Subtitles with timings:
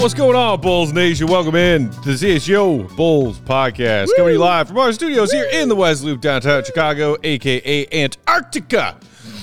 [0.00, 1.26] What's going on, Bulls Nation?
[1.26, 5.46] Welcome in to the CHGO Bulls podcast, coming to you live from our studios here
[5.52, 8.98] in the West Loop, downtown Chicago, aka Antarctica.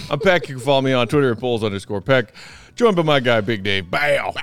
[0.10, 0.50] I'm Peck.
[0.50, 2.34] You can follow me on Twitter at Bulls underscore Peck.
[2.76, 4.34] Joined by my guy, Big Dave Bow.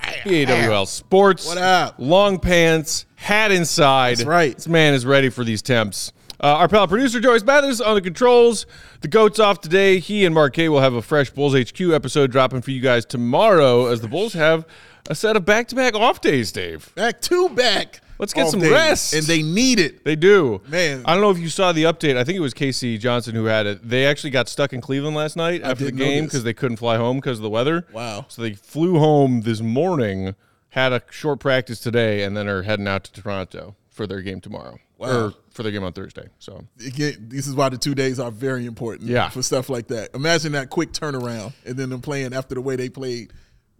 [0.68, 1.48] Bawl Sports.
[1.48, 1.96] What up?
[1.98, 4.18] Long pants, hat inside.
[4.18, 4.54] That's right.
[4.54, 6.12] This man is ready for these temps.
[6.40, 8.66] Uh, our pal producer Joyce Mathers on the controls.
[9.00, 9.98] The goat's off today.
[9.98, 13.04] He and Mark K will have a fresh Bulls HQ episode dropping for you guys
[13.04, 14.64] tomorrow as the Bulls have
[15.08, 16.94] a set of back-to-back off days, Dave.
[16.94, 18.00] Back to back.
[18.18, 18.70] Let's get some day.
[18.70, 19.12] rest.
[19.12, 20.04] And they need it.
[20.04, 20.60] They do.
[20.68, 21.02] Man.
[21.04, 22.16] I don't know if you saw the update.
[22.16, 22.96] I think it was K.C.
[22.96, 23.86] Johnson who had it.
[23.88, 26.96] They actually got stuck in Cleveland last night after the game because they couldn't fly
[26.96, 27.86] home because of the weather.
[27.92, 28.26] Wow.
[28.28, 30.36] So they flew home this morning,
[30.70, 34.40] had a short practice today, and then are heading out to Toronto for their game
[34.40, 34.78] tomorrow.
[34.96, 35.08] Wow.
[35.26, 36.28] Or for their game on Thursday.
[36.38, 39.28] So Again, this is why the two days are very important Yeah.
[39.28, 40.10] for stuff like that.
[40.14, 43.32] Imagine that quick turnaround and then them playing after the way they played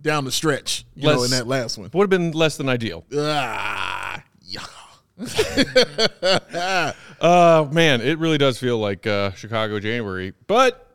[0.05, 1.91] down the stretch, you know, in that last one.
[1.93, 3.05] would have been less than ideal.
[3.17, 4.61] Ah, yeah.
[7.21, 10.95] Uh man, it really does feel like uh, Chicago January, but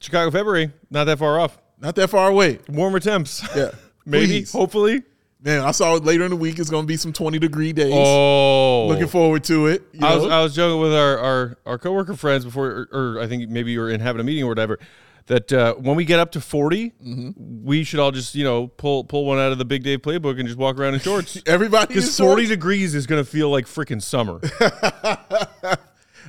[0.00, 1.56] Chicago February not that far off.
[1.78, 2.58] Not that far away.
[2.68, 3.44] Warmer temps.
[3.54, 3.70] Yeah.
[4.06, 4.52] Maybe, Please.
[4.52, 5.02] hopefully.
[5.44, 6.58] Man, I saw it later in the week.
[6.60, 7.92] It's going to be some 20 degree days.
[7.94, 9.82] Oh, Looking forward to it.
[9.92, 10.24] You I was.
[10.26, 13.72] I was joking with our, our, our coworker friends before, or, or I think maybe
[13.72, 14.78] you were in having a meeting or whatever,
[15.26, 17.64] that uh, when we get up to 40, Mm-hmm.
[17.64, 20.38] we should all just, you know, pull pull one out of the Big Dave playbook
[20.38, 21.40] and just walk around in shorts.
[21.46, 22.48] Everybody Because 40 shorts?
[22.50, 24.40] degrees is going to feel like freaking summer.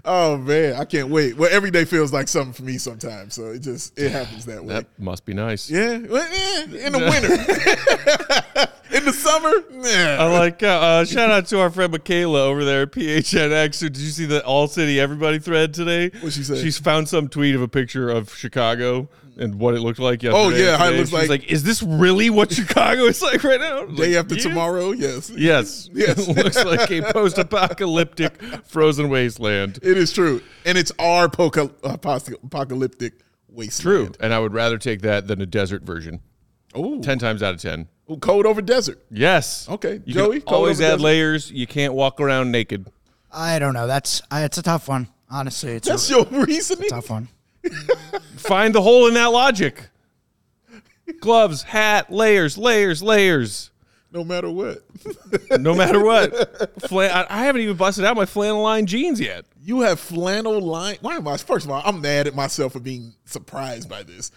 [0.05, 1.37] Oh man, I can't wait.
[1.37, 4.61] Well, every day feels like something for me sometimes, so it just it happens that
[4.65, 4.73] way.
[4.73, 5.69] that must be nice.
[5.69, 6.99] Yeah, well, in the
[8.57, 8.72] winter,
[9.03, 9.49] in the summer,
[10.17, 10.25] I nah.
[10.39, 13.79] like, uh, uh, shout out to our friend Michaela over there at PHNX.
[13.79, 16.09] Did you see the All City Everybody thread today?
[16.09, 16.61] What'd she say?
[16.61, 20.43] She's found some tweet of a picture of Chicago and what it looked like yesterday.
[20.43, 23.59] Oh, yeah, how it looks She's like- is this really what Chicago is like right
[23.59, 23.85] now?
[23.85, 24.43] day Like, after yeah.
[24.43, 24.91] tomorrow.
[24.91, 25.89] Yes, Yes.
[25.93, 26.27] Yes.
[26.27, 29.79] it looks like a post apocalyptic frozen wasteland.
[29.81, 33.13] it is true, and it's our poca- apocalyptic
[33.49, 34.13] wasteland.
[34.15, 34.15] True.
[34.25, 36.21] And I would rather take that than a desert version.
[36.75, 37.87] Oh, 10 times out of 10.
[38.21, 39.03] cold over desert.
[39.11, 39.67] Yes.
[39.69, 41.01] Okay, You Joey, can always add desert?
[41.01, 41.51] layers.
[41.51, 42.87] You can't walk around naked.
[43.31, 43.87] I don't know.
[43.87, 45.07] That's I, it's a tough one.
[45.29, 46.89] Honestly, it's That's a your reasoning.
[46.89, 47.29] tough one.
[48.37, 49.89] Find the hole in that logic.
[51.19, 53.71] Gloves, hat, layers, layers, layers.
[54.11, 54.83] No matter what,
[55.59, 56.81] No matter what.
[56.87, 59.45] Flan- I, I haven't even busted out my flannel line jeans yet.
[59.63, 60.97] you have flannel line.
[61.01, 61.37] Why am I?
[61.37, 64.31] First of all, I'm mad at myself for being surprised by this.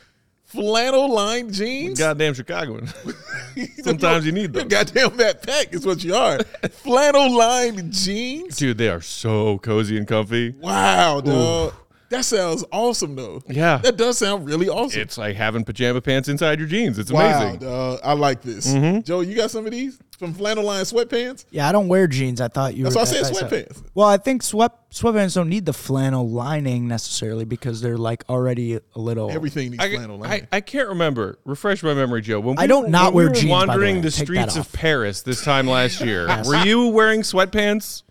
[0.46, 1.98] Flannel line jeans.
[1.98, 2.88] Goddamn Chicagoan.
[3.82, 4.64] Sometimes you need those.
[4.64, 6.38] goddamn Matt Peck is what you are.
[6.70, 8.56] Flannel lined jeans.
[8.56, 10.50] Dude, they are so cozy and comfy.
[10.50, 11.74] Wow, dog.
[12.08, 13.42] That sounds awesome, though.
[13.48, 13.78] Yeah.
[13.78, 15.00] That does sound really awesome.
[15.00, 16.98] It's like having pajama pants inside your jeans.
[16.98, 17.60] It's wow, amazing.
[17.60, 18.06] Mm-hmm.
[18.08, 18.72] I like this.
[19.06, 21.44] Joe, you got some of these from flannel line sweatpants?
[21.50, 22.40] Yeah, I don't wear jeans.
[22.40, 22.84] I thought you.
[22.84, 23.82] That's were, why I said that- sweatpants.
[23.94, 28.76] Well, I think sweat sweatpants don't need the flannel lining necessarily because they're like already
[28.76, 29.30] a little.
[29.30, 30.46] Everything needs I, flannel I.
[30.52, 31.38] I can't remember.
[31.44, 32.40] Refresh my memory, Joe.
[32.40, 34.02] When we I don't were, not when we wear were jeans, by the wandering way.
[34.02, 34.72] the Take that streets of.
[34.72, 38.02] Paris this time last year, were you wearing sweatpants?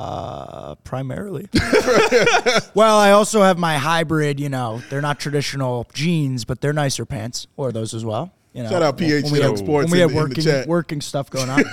[0.00, 1.48] Uh, primarily.
[2.74, 4.40] well, I also have my hybrid.
[4.40, 7.46] You know, they're not traditional jeans, but they're nicer pants.
[7.56, 8.32] Or those as well.
[8.52, 10.30] You know, Shout out when- when we have, Sports when we in have the- in
[10.44, 11.60] the working working stuff going on.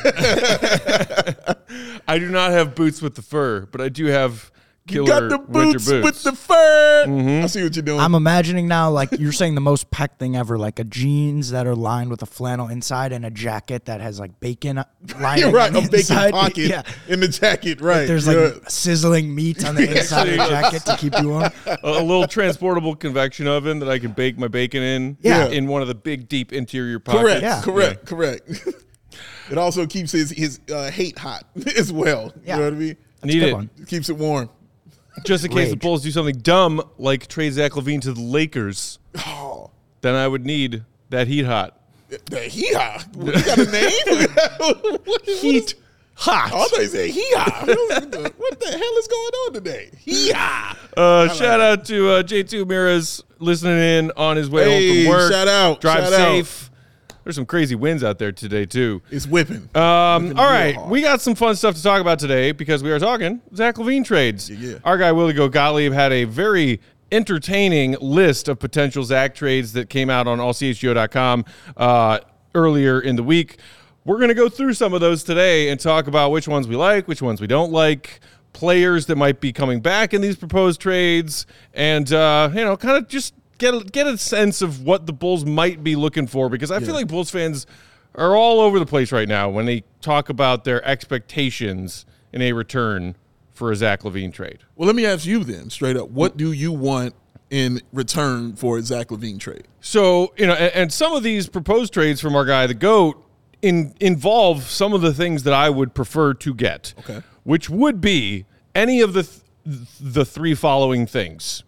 [2.07, 4.56] I do not have boots with the fur, but I do have You
[4.87, 6.03] killer got the boots, boots.
[6.03, 7.05] with the fur.
[7.07, 7.43] Mm-hmm.
[7.43, 7.99] I see what you're doing.
[7.99, 11.67] I'm imagining now, like you're saying, the most peck thing ever, like a jeans that
[11.67, 14.83] are lined with a flannel inside and a jacket that has like bacon
[15.19, 15.43] lining.
[15.43, 15.69] You're right.
[15.69, 16.83] on A the bacon pocket Yeah.
[17.07, 17.81] in the jacket.
[17.81, 18.07] Right.
[18.07, 18.33] There's Yeah.
[18.33, 21.51] like sizzling meat on the inside of the jacket to keep you warm.
[21.65, 25.17] a, a little transportable convection oven that I can bake my bacon in.
[25.21, 25.47] Yeah.
[25.47, 27.21] in one of the big, deep interior pockets.
[27.23, 27.41] correct.
[27.43, 27.61] Yeah.
[27.61, 28.05] Correct.
[28.05, 28.49] Correct.
[29.51, 31.43] it also keeps his his uh, hate hot
[31.75, 32.33] as well.
[32.43, 32.55] Yeah.
[32.55, 32.97] You know what I mean?
[33.23, 33.69] Need good it one.
[33.81, 34.49] It keeps it warm.
[35.25, 38.99] Just in case the Bulls do something dumb, like trade Zach LaVine to the Lakers.
[39.25, 39.71] Oh,
[40.01, 41.79] Then I would need that heat hot.
[42.25, 43.01] the hee haw.
[43.17, 44.27] You got a name?
[45.05, 45.75] What is- Heat
[46.15, 46.47] hot.
[46.47, 47.65] I thought he said hee haw.
[47.65, 49.89] What the what the hell is going on today?
[49.99, 50.77] Hee haw.
[50.95, 55.11] Uh, shout out to uh, J2 Miras listening in on his way home Hey, from
[55.13, 55.31] work.
[55.31, 56.19] shout out, Drive shout out.
[56.19, 56.71] safe.
[57.27, 59.01] There's some crazy winds out there today too.
[59.11, 59.67] It's whipping.
[59.75, 60.89] Um, Whipping all right, hard.
[60.89, 64.05] we got some fun stuff to talk about today because we are talking Zach LaVine
[64.05, 64.49] trades.
[64.49, 64.77] Yeah, yeah.
[64.85, 66.79] Our guy Willie Go Gottlieb had a very
[67.11, 71.43] entertaining list of potential Zach trades that came out on allchgo.com
[71.75, 72.19] uh,
[72.55, 73.57] earlier in the week.
[74.05, 76.77] We're going to go through some of those today and talk about which ones we
[76.77, 78.21] like, which ones we don't like,
[78.53, 82.95] players that might be coming back in these proposed trades, and uh, you know, kind
[82.95, 86.49] of just get a, get a sense of what the Bulls might be looking for
[86.49, 87.65] because I feel like Bulls fans
[88.15, 92.53] are all over the place right now when they talk about their expectations in a
[92.53, 93.15] return
[93.51, 94.59] for a Zach LaVine trade.
[94.75, 96.09] Well, let me ask you then, straight up.
[96.09, 97.15] What do you want
[97.49, 99.67] in return for a Zach LaVine trade?
[99.81, 103.23] So, you know, and, and some of these proposed trades from our guy, the GOAT,
[103.61, 106.93] in, involve some of the things that I would prefer to get.
[106.99, 107.21] Okay.
[107.43, 108.45] Which would be
[108.75, 109.41] any of the, th-
[109.99, 111.63] the three following things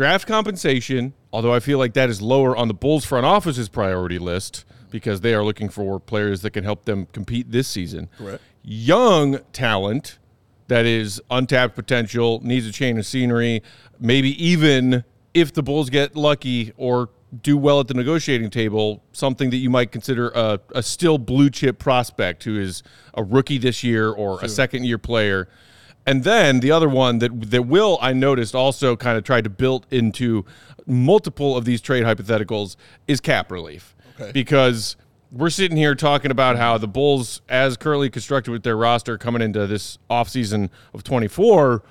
[0.00, 4.18] draft compensation, although I feel like that is lower on the Bulls front office's priority
[4.18, 8.08] list because they are looking for players that can help them compete this season.
[8.16, 8.42] Correct.
[8.62, 10.18] Young talent
[10.68, 13.62] that is untapped potential, needs a change of scenery,
[13.98, 15.04] maybe even
[15.34, 17.10] if the Bulls get lucky or
[17.42, 21.50] do well at the negotiating table, something that you might consider a, a still blue
[21.50, 22.82] chip prospect who is
[23.12, 25.46] a rookie this year or a second year player.
[26.06, 29.50] And then the other one that that Will I noticed also kind of tried to
[29.50, 30.44] build into
[30.86, 32.76] multiple of these trade hypotheticals
[33.06, 33.94] is cap relief.
[34.18, 34.32] Okay.
[34.32, 34.96] Because
[35.30, 39.42] we're sitting here talking about how the Bulls, as currently constructed with their roster coming
[39.42, 41.82] into this offseason of 24,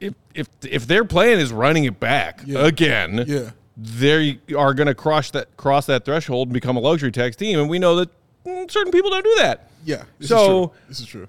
[0.00, 2.66] if if if their plan is running it back Yeah.
[2.66, 3.50] again, Yeah.
[3.76, 7.58] they are going to cross that cross that threshold and become a luxury tax team,
[7.58, 8.10] and we know that
[8.44, 9.70] mm, certain people don't do that.
[9.84, 10.02] Yeah.
[10.18, 10.70] This So- is true.
[10.88, 11.28] This is true.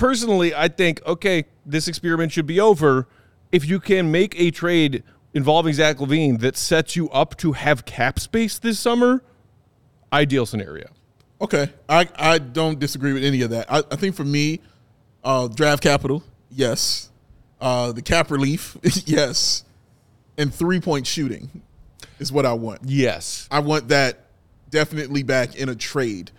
[0.00, 3.06] Personally, I think okay, this experiment should be over
[3.52, 5.02] if you can make a trade
[5.34, 9.22] involving Zach LaVine that sets you up to have cap space this summer.
[10.10, 10.88] Ideal scenario.
[11.38, 11.68] Okay.
[11.86, 13.70] I, I don't disagree with any of that.
[13.70, 14.60] I, I think for me,
[15.22, 17.10] uh, draft capital, yes.
[17.60, 19.64] Uh, the cap relief, yes.
[20.38, 21.62] And three point shooting
[22.18, 22.80] is what I want.
[22.86, 23.46] Yes.
[23.50, 24.24] I want that
[24.70, 26.30] definitely back in a trade.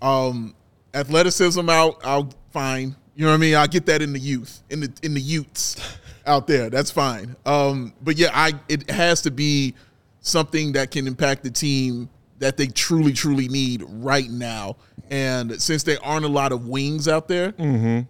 [0.00, 0.54] Um,
[0.94, 2.96] athleticism out, I'll fine.
[3.20, 3.54] You know what I mean?
[3.54, 5.76] I'll get that in the youth, in the in the youths
[6.24, 6.70] out there.
[6.70, 7.36] That's fine.
[7.44, 9.74] Um, but yeah, I it has to be
[10.22, 12.08] something that can impact the team
[12.38, 14.76] that they truly, truly need right now.
[15.10, 17.52] And since there aren't a lot of wings out there,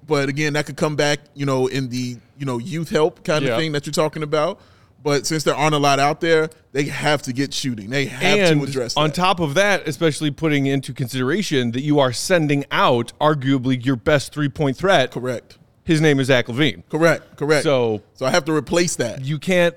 [0.07, 3.45] but again, that could come back, you know, in the you know youth help kind
[3.45, 3.55] Yeah.
[3.55, 4.61] of thing that you're talking about.
[5.03, 7.91] But since there aren't a lot out there, they have to get shooting.
[7.91, 11.99] They have and to address on top of that, especially putting into consideration that you
[11.99, 15.11] are sending out arguably your best three point threat.
[15.13, 15.59] Correct.
[15.85, 16.83] His name is Zach LaVine.
[16.89, 17.37] Correct.
[17.37, 17.65] Correct.
[17.65, 19.25] So so I have to replace that.
[19.25, 19.75] you can't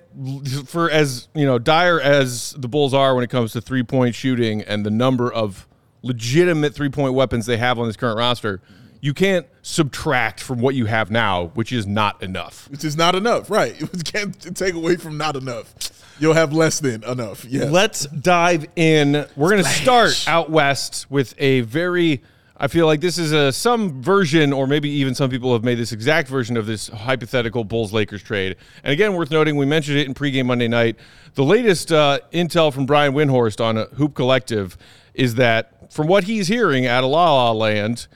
[0.68, 4.14] for as you know dire as the bulls are when it comes to three point
[4.14, 5.68] shooting and the number of
[6.02, 8.62] legitimate three point weapons they have on this current roster
[9.04, 13.16] you can't subtract from what you have now which is not enough Which is not
[13.16, 13.76] enough, right?
[13.80, 15.74] You can't take away from not enough.
[16.20, 17.44] You'll have less than enough.
[17.44, 17.66] Yeah.
[17.66, 22.24] let's dive in we're going to start out west with a very
[22.56, 25.76] I feel like this is a some version, or maybe even some people have made
[25.76, 28.56] this exact version of this hypothetical Bulls Lakers trade.
[28.83, 30.95] And again, worth noting, we mentioned it in pregame Monday night.
[31.33, 34.78] The latest uh, intel from Brian Windhorst on a Hoop Collective
[35.14, 38.07] is that from what he's hearing at La La Land,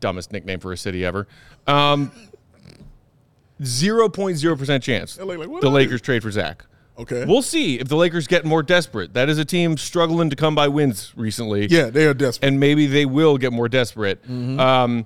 [0.00, 1.26] dumbest nickname for a city ever,
[1.66, 2.10] um,
[3.60, 6.64] 0.0% chance like, the Lakers trade for Zach.
[6.98, 7.24] Okay.
[7.26, 9.12] We'll see if the Lakers get more desperate.
[9.14, 11.66] That is a team struggling to come by wins recently.
[11.66, 12.48] yeah, they are desperate.
[12.48, 14.26] And maybe they will get more desperate.
[14.28, 15.04] Um,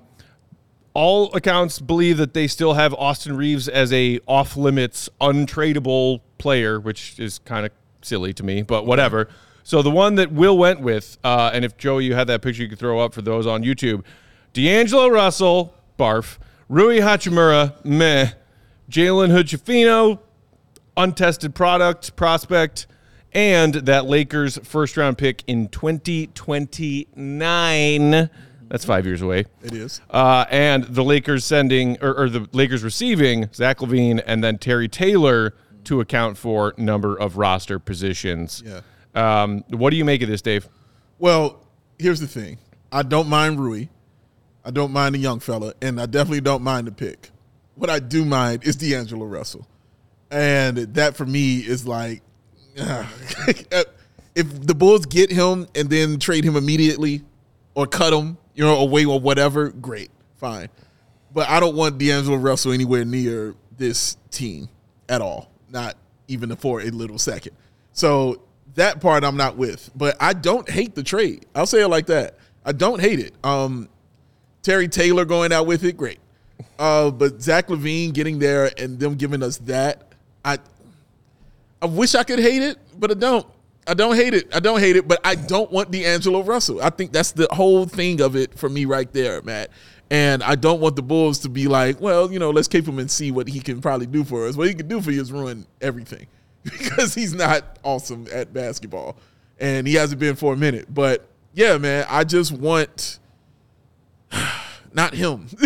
[0.93, 6.79] all accounts believe that they still have Austin Reaves as a off limits, untradeable player,
[6.79, 9.29] which is kind of silly to me, but whatever.
[9.63, 12.63] So the one that Will went with, uh, and if Joe, you had that picture
[12.63, 14.03] you could throw up for those on YouTube,
[14.53, 18.31] D'Angelo Russell, barf, Rui Hachimura, meh,
[18.89, 19.47] Jalen Hood
[20.97, 22.87] untested product prospect
[23.33, 28.29] and that Lakers first round pick in 2029.
[28.67, 29.45] That's five years away.
[29.63, 30.01] it is.
[30.09, 34.87] Uh, and the Lakers sending or, or the Lakers receiving Zach LaVine and then Terry
[34.87, 35.53] Taylor
[35.85, 38.63] to account for number of roster positions.
[38.65, 38.81] Yeah.
[39.13, 40.69] Um, what do you make of this, Dave?
[41.19, 41.65] Well,
[41.99, 42.59] here's the thing.
[42.91, 43.87] I don't mind Rui.
[44.63, 47.31] I don't mind the young fella, and I definitely don't mind the pick.
[47.75, 49.67] What I do mind is D'Angelo Russell.
[50.29, 52.21] And that for me is like
[52.75, 53.85] if
[54.35, 57.23] the Bulls get him and then trade him immediately
[57.75, 60.69] or cut him you know, away or whatever, great, fine.
[61.33, 64.69] But I don't want D'Angelo Russell anywhere near this team
[65.07, 65.95] at all, not
[66.27, 67.55] even for a little second.
[67.93, 68.41] So
[68.75, 69.89] that part I'm not with.
[69.95, 71.45] But I don't hate the trade.
[71.55, 72.37] I'll say it like that.
[72.65, 73.33] I don't hate it.
[73.43, 73.89] Um,
[74.63, 76.19] Terry Taylor going out with it, great.
[76.77, 80.13] Uh, but Zach LaVine getting there and them giving us that,
[80.43, 80.57] I
[81.81, 83.45] I wish I could hate it, but I don't.
[83.87, 84.55] I don't hate it.
[84.55, 86.81] I don't hate it, but I don't want D'Angelo Russell.
[86.83, 89.71] I think that's the whole thing of it for me right there, Matt.
[90.11, 92.99] And I don't want the Bulls to be like, well, you know, let's keep him
[92.99, 94.55] and see what he can probably do for us.
[94.55, 96.27] What he can do for you is ruin everything
[96.63, 99.15] because he's not awesome at basketball
[99.59, 100.93] and he hasn't been for a minute.
[100.93, 103.19] But yeah, man, I just want
[104.93, 105.47] not him.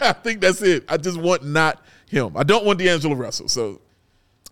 [0.00, 0.84] I think that's it.
[0.88, 2.36] I just want not him.
[2.36, 3.48] I don't want D'Angelo Russell.
[3.48, 3.80] So,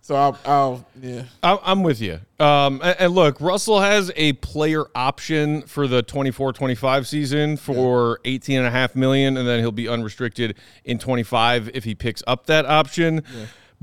[0.01, 1.25] so I'll, I'll yeah.
[1.43, 2.21] I- I'm with you.
[2.39, 8.67] Um, and, look, Russell has a player option for the 24-25 season for 18 and
[8.67, 12.67] a half million, and then he'll be unrestricted in 25 if he picks up that
[12.67, 13.23] option.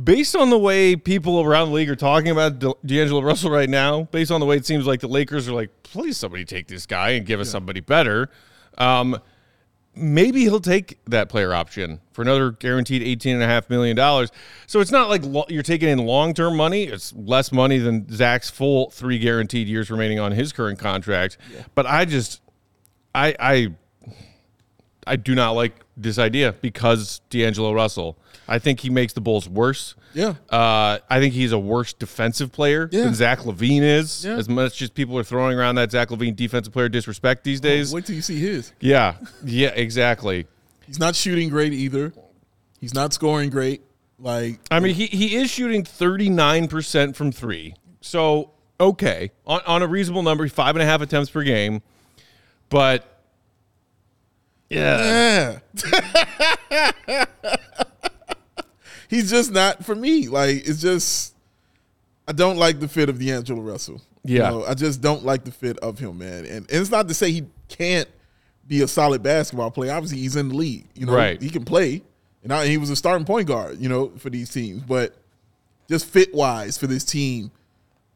[0.01, 4.03] Based on the way people around the league are talking about D'Angelo Russell right now,
[4.03, 6.85] based on the way it seems like the Lakers are like, please somebody take this
[6.85, 8.29] guy and give us somebody better.
[8.77, 9.19] Um,
[9.95, 13.97] maybe he'll take that player option for another guaranteed $18.5 million.
[14.67, 16.83] So it's not like lo- you're taking in long term money.
[16.83, 21.37] It's less money than Zach's full three guaranteed years remaining on his current contract.
[21.75, 22.41] But I just,
[23.13, 23.67] I, I,
[25.07, 28.17] I do not like this idea because D'Angelo Russell.
[28.47, 29.95] I think he makes the Bulls worse.
[30.13, 30.35] Yeah.
[30.49, 33.05] Uh, I think he's a worse defensive player Yeah.
[33.05, 34.25] than Zach LaVine is.
[34.25, 34.35] Yeah.
[34.37, 37.93] As much as people are throwing around that Zach LaVine defensive player disrespect these days.
[37.93, 38.73] Wait till you see his.
[38.79, 40.47] Yeah, yeah, exactly.
[40.85, 42.13] He's not shooting great either.
[42.79, 43.81] He's not scoring great.
[44.19, 47.73] Like I mean, he, he is shooting 39% from three.
[48.01, 51.81] So, okay, on, on a reasonable number, five and a half attempts per game.
[52.69, 53.10] But,
[54.71, 55.59] yeah.
[57.09, 57.25] Yeah.
[59.09, 60.27] He's just not for me.
[60.29, 61.35] Like it's just
[62.27, 64.01] I don't like the fit of the D'Angelo Russell.
[64.23, 64.49] You Yeah.
[64.49, 66.45] know, I just don't like the fit of him, man.
[66.45, 68.07] And, and it's not to say he can't
[68.67, 69.91] be a solid basketball player.
[69.91, 70.85] Obviously, he's in the league.
[70.95, 71.41] You know, Right.
[71.41, 72.03] he can play.
[72.43, 74.81] And I, he was a starting point guard, you know, for these teams.
[74.83, 75.15] But
[75.89, 77.51] just fit wise for this team,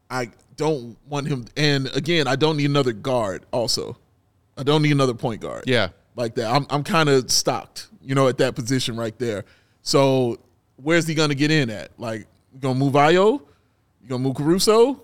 [0.08, 1.46] I don't want him.
[1.56, 3.44] And again, I don't need another guard.
[3.52, 3.98] Also,
[4.56, 5.88] I don't need another point guard Yeah.
[6.16, 6.52] Like that.
[6.52, 9.44] I'm I'm kind of stocked, you know, at that position right there.
[9.82, 10.38] So
[10.76, 11.90] where's he gonna get in at?
[11.98, 13.40] Like, you gonna move Ayo?
[14.02, 15.02] You gonna move Caruso?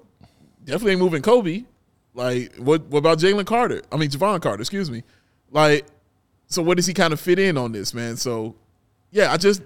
[0.64, 1.66] Definitely ain't moving Coby.
[2.14, 3.83] Like, what what about Jalen Carter?
[3.92, 5.02] I mean Jevon Carter, excuse me.
[5.50, 5.87] Like,
[6.47, 8.16] so where does he kind of fit in on this, man?
[8.16, 8.57] So
[9.11, 9.62] yeah, I just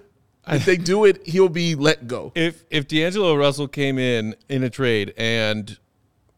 [0.49, 2.31] if they do it, he'll be let go.
[2.35, 5.77] If if D'Angelo Russell came in in a trade and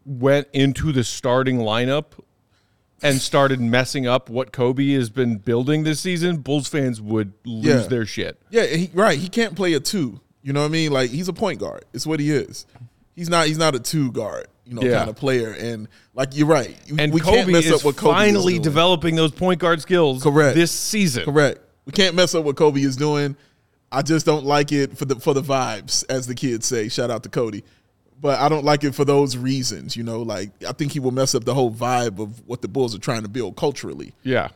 [0.06, 2.06] went into the starting lineup
[3.04, 7.66] and started messing up what Coby has been building this season, Bulls fans would lose
[7.66, 7.78] Yeah.
[7.88, 8.40] their shit.
[8.50, 9.18] Yeah, he, right.
[9.18, 10.20] He can't play a two.
[10.44, 10.92] You know what I mean?
[10.92, 11.86] Like he's a point guard.
[11.94, 12.66] It's what he is.
[13.16, 13.48] He's not.
[13.48, 14.48] He's not a two guard.
[14.66, 15.00] You know, Yeah.
[15.00, 15.52] kind of player.
[15.52, 16.78] And like you're right.
[16.98, 20.24] And we Coby can't mess is up what Coby finally developing those point guard skills
[20.24, 20.56] Correct.
[20.56, 21.26] this season.
[21.26, 21.60] Correct.
[21.86, 23.36] We can't mess up what Coby is doing.
[23.92, 26.88] I just don't like it for the for the vibes, as the kids say.
[26.90, 27.64] Shout out to Cody.
[28.22, 30.22] But I don't like it for those reasons, you know.
[30.22, 33.00] Like I think he will mess up the whole vibe of what the Bulls are
[33.00, 34.14] trying to build culturally.
[34.24, 34.50] Yeah.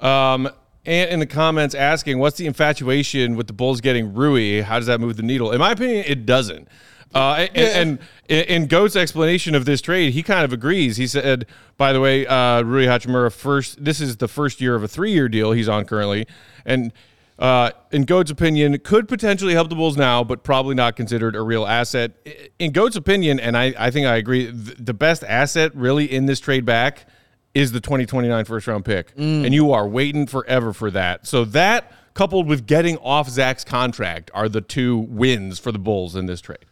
[0.00, 0.48] Um,
[0.86, 4.60] and in the comments asking, what's the infatuation with the Bulls getting Rui?
[4.62, 5.52] How does that move the needle?
[5.52, 6.68] In my opinion, it doesn't.
[7.14, 8.38] Uh, and, Yeah.
[8.38, 10.96] and in Goat's explanation of this trade, he kind of agrees.
[10.96, 13.82] He said, by the way, uh, Rui Hachimura first.
[13.84, 16.26] This is the first year of a three-year deal he's on currently,
[16.66, 16.92] and
[17.38, 21.42] uh, in Goat's opinion, could potentially help the Bulls now, but probably not considered a
[21.42, 22.12] real asset.
[22.58, 26.26] In Goat's opinion, and I, I think I agree, th- the best asset really in
[26.26, 27.06] this trade back
[27.54, 29.12] is the 2029 first round pick.
[29.16, 31.26] And you are waiting forever for that.
[31.26, 36.14] So that coupled with getting off Zach's contract are the two wins for the Bulls
[36.16, 36.64] in this trade.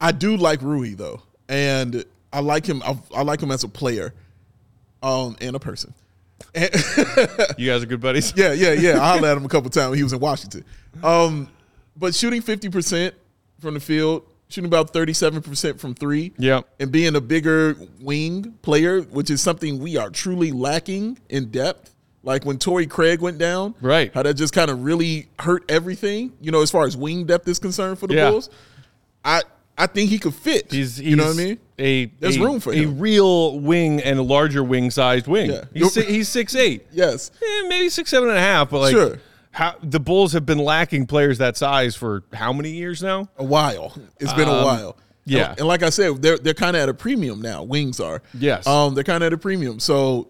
[0.00, 2.82] I do like Rui though, and I like him.
[2.84, 4.12] I, I like him as a player,
[5.02, 5.94] um, and a person.
[7.58, 8.32] You guys are good buddies?
[8.36, 9.00] Yeah, yeah, yeah.
[9.00, 10.64] I hollered at him a couple times when he was in Washington.
[11.02, 11.48] Um,
[11.96, 13.14] but shooting fifty percent
[13.60, 16.32] from the field, shooting about thirty-seven percent from three.
[16.38, 16.62] Yeah.
[16.80, 21.90] and being a bigger wing player, which is something we are truly lacking in depth.
[22.22, 24.10] Like when Torrey Craig went down, Right.
[24.14, 26.32] How that just kind of really hurt everything.
[26.40, 28.30] You know, as far as wing depth is concerned for the Yeah.
[28.30, 28.48] Bulls.
[29.24, 29.42] I
[29.76, 30.70] I think he could fit.
[30.70, 31.58] He's, he's you know what I mean?
[31.78, 35.50] A There's a- room for a real wing and a larger wing sized wing.
[35.50, 35.64] Yeah.
[35.74, 36.86] He's si- he's six eight.
[36.92, 37.30] Yes.
[37.42, 39.18] Eh, maybe six seven and a half, but like Sure.
[39.50, 43.28] how the Bulls have been lacking players that size for how many years now?
[43.36, 43.96] a while.
[44.20, 44.88] It's been a while.
[44.90, 45.50] Um, yeah.
[45.50, 47.64] and, and like I said, they're they're kind of at a premium now.
[47.64, 48.22] Wings are.
[48.34, 48.66] Yes.
[48.68, 49.80] Um, they're kind of at a premium.
[49.80, 50.28] So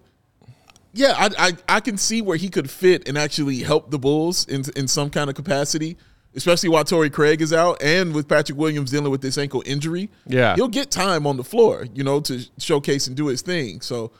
[0.94, 4.46] yeah, I, I I can see where he could fit and actually help the Bulls
[4.46, 5.96] in in some kind of capacity,
[6.34, 10.10] especially while Torrey Craig is out and with Patrick Williams dealing with this ankle injury.
[10.26, 10.54] Yeah.
[10.54, 13.80] he'll get time on the floor, you know, to showcase and do his thing.
[13.80, 14.12] So.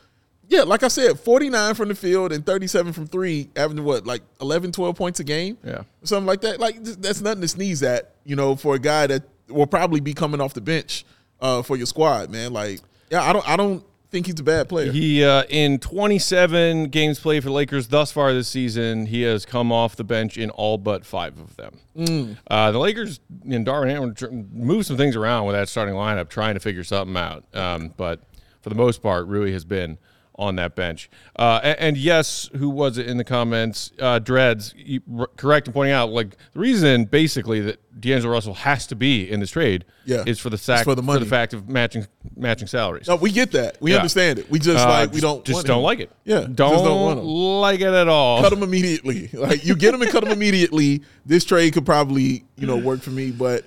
[0.47, 4.21] Yeah, like I said, 49 from the field and 37 from three, averaging what, like
[4.41, 5.57] 11, 12 points a game?
[5.63, 5.81] Yeah.
[6.03, 6.59] Something like that.
[6.59, 10.13] Like, that's nothing to sneeze at, you know, for a guy that will probably be
[10.13, 11.03] coming off the bench
[11.41, 12.53] uh, for your squad, man.
[12.53, 13.83] Like, yeah, I don't I don't
[14.15, 14.91] think he's a bad player.
[14.93, 19.73] He uh, in 27 games played for Lakers thus far this season, he has come
[19.73, 21.79] off the bench in all but five of them.
[21.97, 22.37] Mm.
[22.47, 26.53] Uh, the Lakers and Darvin Ham moved some things around with that starting lineup, trying
[26.53, 27.43] to figure something out.
[27.53, 28.21] Um, but
[28.61, 29.97] for the most part, Rui has been
[30.37, 31.09] on that bench.
[31.37, 33.91] Uh, and, and yes, who was it in the comments?
[33.99, 38.53] Uh, Dreads, you, r- correct in pointing out like the reason basically that D'Angelo Russell
[38.55, 40.23] has to be in this trade Yeah.
[40.27, 41.23] is for the It's sac- for the money.
[41.25, 43.07] fact of matching matching salaries.
[43.07, 43.77] No, we get that.
[43.79, 43.97] We Yeah.
[43.97, 44.51] understand it.
[44.51, 45.83] We just Uh, like we don't just don't him.
[45.83, 46.11] like it.
[46.25, 48.41] Yeah, don't, don't like it at all.
[48.41, 49.29] Cut him immediately.
[49.33, 51.01] Like you get him and cut him immediately.
[51.25, 53.63] This trade could probably you know work for me, but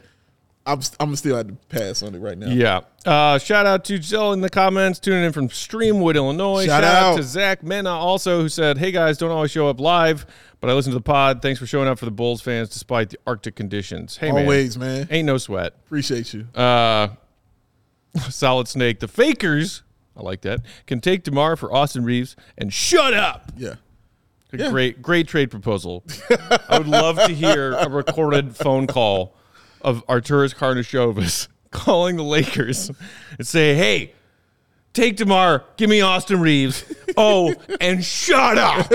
[0.69, 2.49] I'm I'm still have to pass on it right now.
[2.49, 2.81] Yeah.
[3.07, 6.67] Uh, shout out to Jill in the comments, tuning in from Streamwood, Illinois.
[6.67, 7.03] Shout out.
[7.13, 7.17] out.
[7.17, 10.27] to Zach Mena also, who said, Hey guys, don't always show up live,
[10.61, 11.41] but I listen to the pod.
[11.43, 14.19] Thanks for showing up for the Bulls fans despite the Arctic conditions.
[14.19, 14.43] Hey, man.
[14.43, 15.09] Always, man.
[15.11, 15.73] Ain't no sweat.
[15.87, 16.47] Appreciate you.
[16.55, 17.09] Uh,
[18.29, 19.01] solid snake.
[19.01, 19.83] The fakers,
[20.17, 23.53] I like that, can take DeMar for Austin Reaves and shut up.
[23.57, 23.75] yeah.
[24.53, 24.71] A Yeah.
[24.71, 26.05] Great, great trade proposal.
[26.69, 29.35] I would love to hear a recorded phone call
[29.82, 32.90] of Arturas Karnisovas calling the Lakers
[33.38, 34.12] and say, "Hey,
[34.92, 36.85] take DeMar, give me Austin Reaves.
[37.20, 38.88] Oh, and shut up."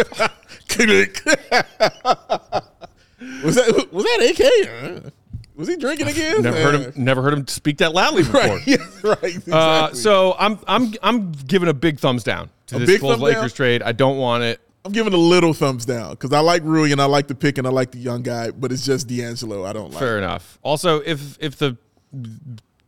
[3.43, 5.05] Was that was that AK?
[5.05, 5.09] Uh,
[5.55, 6.41] Was he drinking again?
[6.41, 6.93] Never heard him.
[7.03, 8.41] Never heard him speak that loudly before.
[8.41, 8.67] Right.
[9.03, 9.23] Right.
[9.23, 9.51] Exactly.
[9.53, 13.51] Uh, so I'm I'm I'm giving a big thumbs down to A this Bulls Lakers
[13.51, 13.57] down?
[13.57, 13.83] trade.
[13.83, 14.61] I don't want it.
[14.85, 17.57] I'm giving a little thumbs down because I like Rui and I like the pick
[17.57, 19.63] and I like the young guy, but it's just D'Angelo.
[19.65, 19.99] I don't like.
[19.99, 20.59] Fair enough.
[20.61, 21.77] Also, if if the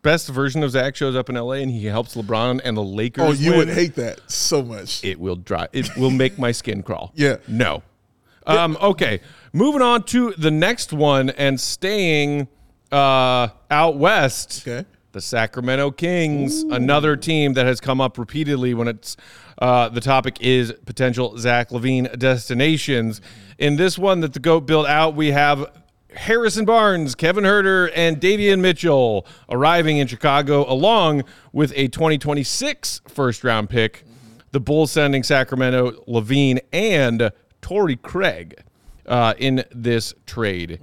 [0.01, 3.23] best version of Zach shows up in LA and he helps LeBron and the Lakers,
[3.27, 5.03] Oh, you win, would hate that so much.
[5.03, 5.67] it will dry.
[5.73, 7.11] It will make my skin crawl.
[7.15, 7.37] Yeah.
[7.47, 7.81] No.
[8.45, 9.21] Um, okay.
[9.53, 12.47] Moving on to the next one and staying
[12.91, 14.67] uh, out west.
[14.67, 14.87] Okay.
[15.13, 19.15] The Sacramento Kings, another team that has come up repeatedly when it's
[19.59, 23.21] uh, the topic is potential Zach LaVine destinations.
[23.57, 25.71] In this one that the GOAT built out, we have
[26.15, 33.43] Harrison Barnes, Kevin Huerter, and Davion Mitchell arriving in Chicago along with a 2026 first
[33.43, 34.03] round pick.
[34.51, 38.63] The Bulls sending Sacramento LaVine and Torrey Craig
[39.05, 40.79] uh, in this trade.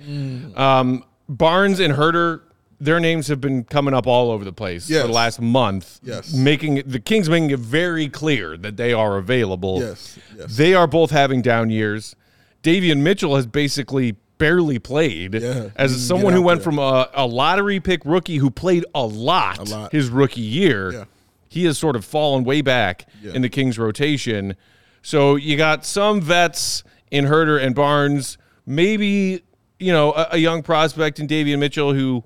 [0.57, 2.43] Um, Barnes and Huerter,
[2.83, 5.03] their names have been coming up all over the place Yes.
[5.03, 6.01] for the last month.
[6.03, 6.33] Yes.
[6.35, 9.81] Making it- the Kings making it very clear that they are available.
[9.81, 10.57] Yes, yes.
[10.57, 12.17] They are both having down years.
[12.63, 16.65] Davion Mitchell has basically barely played Yeah, as someone who went there.
[16.65, 19.93] from a, a lottery pick rookie who played a lot, A lot.
[19.93, 20.93] his rookie year.
[20.93, 21.05] Yeah.
[21.49, 23.33] He has sort of fallen way back Yeah.
[23.35, 24.57] in the Kings rotation.
[25.03, 29.43] So you got some vets in Huerter and Barnes, maybe,
[29.79, 32.25] you know, a, a young prospect in Davion Mitchell who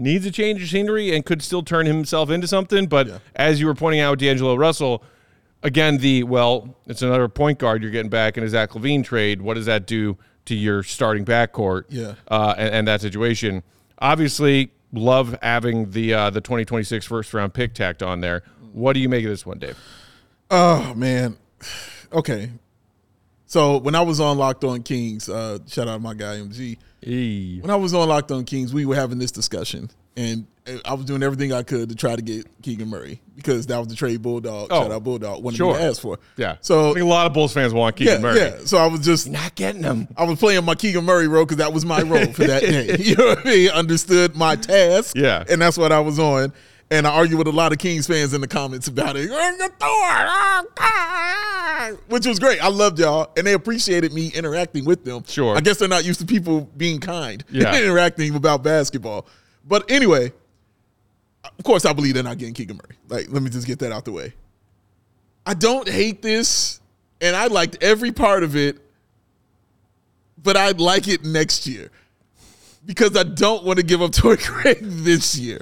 [0.00, 2.86] needs a change of scenery and could still turn himself into something.
[2.86, 5.04] But as you were pointing out, with D'Angelo Russell,
[5.62, 9.42] again, the well, it's another point guard you're getting back in a Zach LaVine trade.
[9.42, 11.84] What does that do to your starting backcourt?
[11.88, 12.14] Yeah.
[12.28, 13.62] uh, and, and that situation.
[13.98, 18.42] Obviously, love having the uh, the 2026 first round pick tacked on there.
[18.72, 19.78] What do you make of this one, Dave?
[20.50, 21.36] Oh man.
[22.12, 22.50] Okay.
[23.50, 26.78] So when I was on Locked On Kings, uh, shout out to my guy MG.
[27.60, 30.46] When I was on Locked On Kings, we were having this discussion, and
[30.84, 33.88] I was doing everything I could to try to get Keegan Murray because that was
[33.88, 34.68] the trade Bulldog.
[34.70, 35.42] Oh, shout out Bulldog.
[35.42, 35.72] Wanted sure.
[35.72, 36.20] me to ask for.
[36.36, 36.52] Yeah.
[36.52, 38.38] I So think a lot of Bulls fans want Keegan yeah, Murray.
[38.38, 38.58] yeah.
[38.66, 40.06] So I was just Not getting him.
[40.16, 42.96] I was playing my Keegan Murray role because that was my role for that day.
[43.00, 43.70] You know what I mean?
[43.70, 45.16] Understood my task.
[45.16, 45.42] Yeah.
[45.50, 46.52] And that's what I was on.
[46.92, 49.28] And I argued with a lot of Kings fans in the comments about it.
[51.80, 52.06] "Where's the Thor?
[52.06, 52.62] God." Which was great.
[52.62, 53.30] I loved y'all.
[53.36, 55.24] And they appreciated me interacting with them.
[55.26, 55.56] Sure.
[55.56, 57.76] I guess they're not used to people being kind Yeah.
[57.76, 59.26] interacting about basketball.
[59.66, 60.32] But anyway,
[61.44, 62.96] of course, I believe they're not getting Keegan Murray.
[63.08, 64.34] Like, let me just get that out the way.
[65.46, 66.80] I don't hate this,
[67.20, 68.78] and I liked every part of it,
[70.42, 71.90] but I'd like it next year
[72.86, 75.60] because I don't want to give up Torrey Craig this year.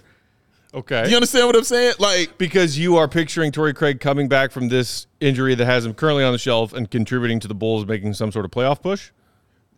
[0.78, 1.08] Okay.
[1.08, 1.94] You understand what I'm saying?
[1.98, 5.92] Like, because you are picturing Torrey Craig coming back from this injury that has him
[5.92, 9.10] currently on the shelf and contributing to the Bulls making some sort of playoff push.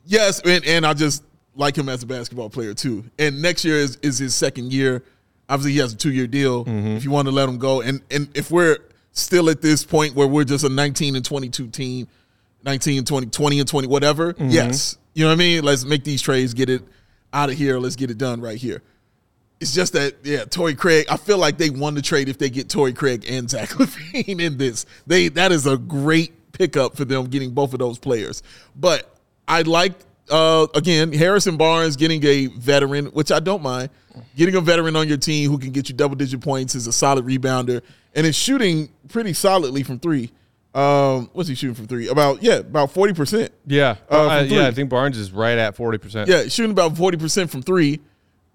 [0.04, 3.04] yes, and, and I just like him as a basketball player too.
[3.18, 5.02] And next year is, is his second year.
[5.48, 6.64] Obviously, he has a two year deal.
[6.64, 6.88] Mm-hmm.
[6.88, 8.78] If you want to let him go, and and if we're
[9.12, 12.08] still at this point where we're just a 19 and 22 team,
[12.64, 14.34] 19 and 20, 20 and 20, whatever.
[14.34, 14.50] Mm-hmm.
[14.50, 14.98] Yes.
[15.14, 15.64] You know what I mean?
[15.64, 16.82] Let's make these trades, get it
[17.32, 17.78] out of here.
[17.78, 18.82] Let's get it done right here.
[19.60, 21.06] It's just that, yeah, Torrey Craig.
[21.10, 24.40] I feel like they won the trade if they get Torrey Craig and Zach LaVine
[24.40, 24.86] in this.
[25.06, 28.42] They that is a great pickup for them getting both of those players.
[28.74, 29.14] But
[29.46, 29.92] I like
[30.30, 33.90] uh, again Harrison Barnes getting a veteran, which I don't mind.
[34.36, 36.92] Getting a veteran on your team who can get you double digit points is a
[36.92, 37.82] solid rebounder
[38.14, 40.30] and is shooting pretty solidly from three.
[40.74, 42.08] Um, what's he shooting from three?
[42.08, 43.52] About yeah, about forty percent.
[43.66, 44.66] Yeah, Uh, Uh, yeah.
[44.68, 46.28] I think Barnes is right at forty percent.
[46.30, 48.00] Yeah, shooting about forty percent from three.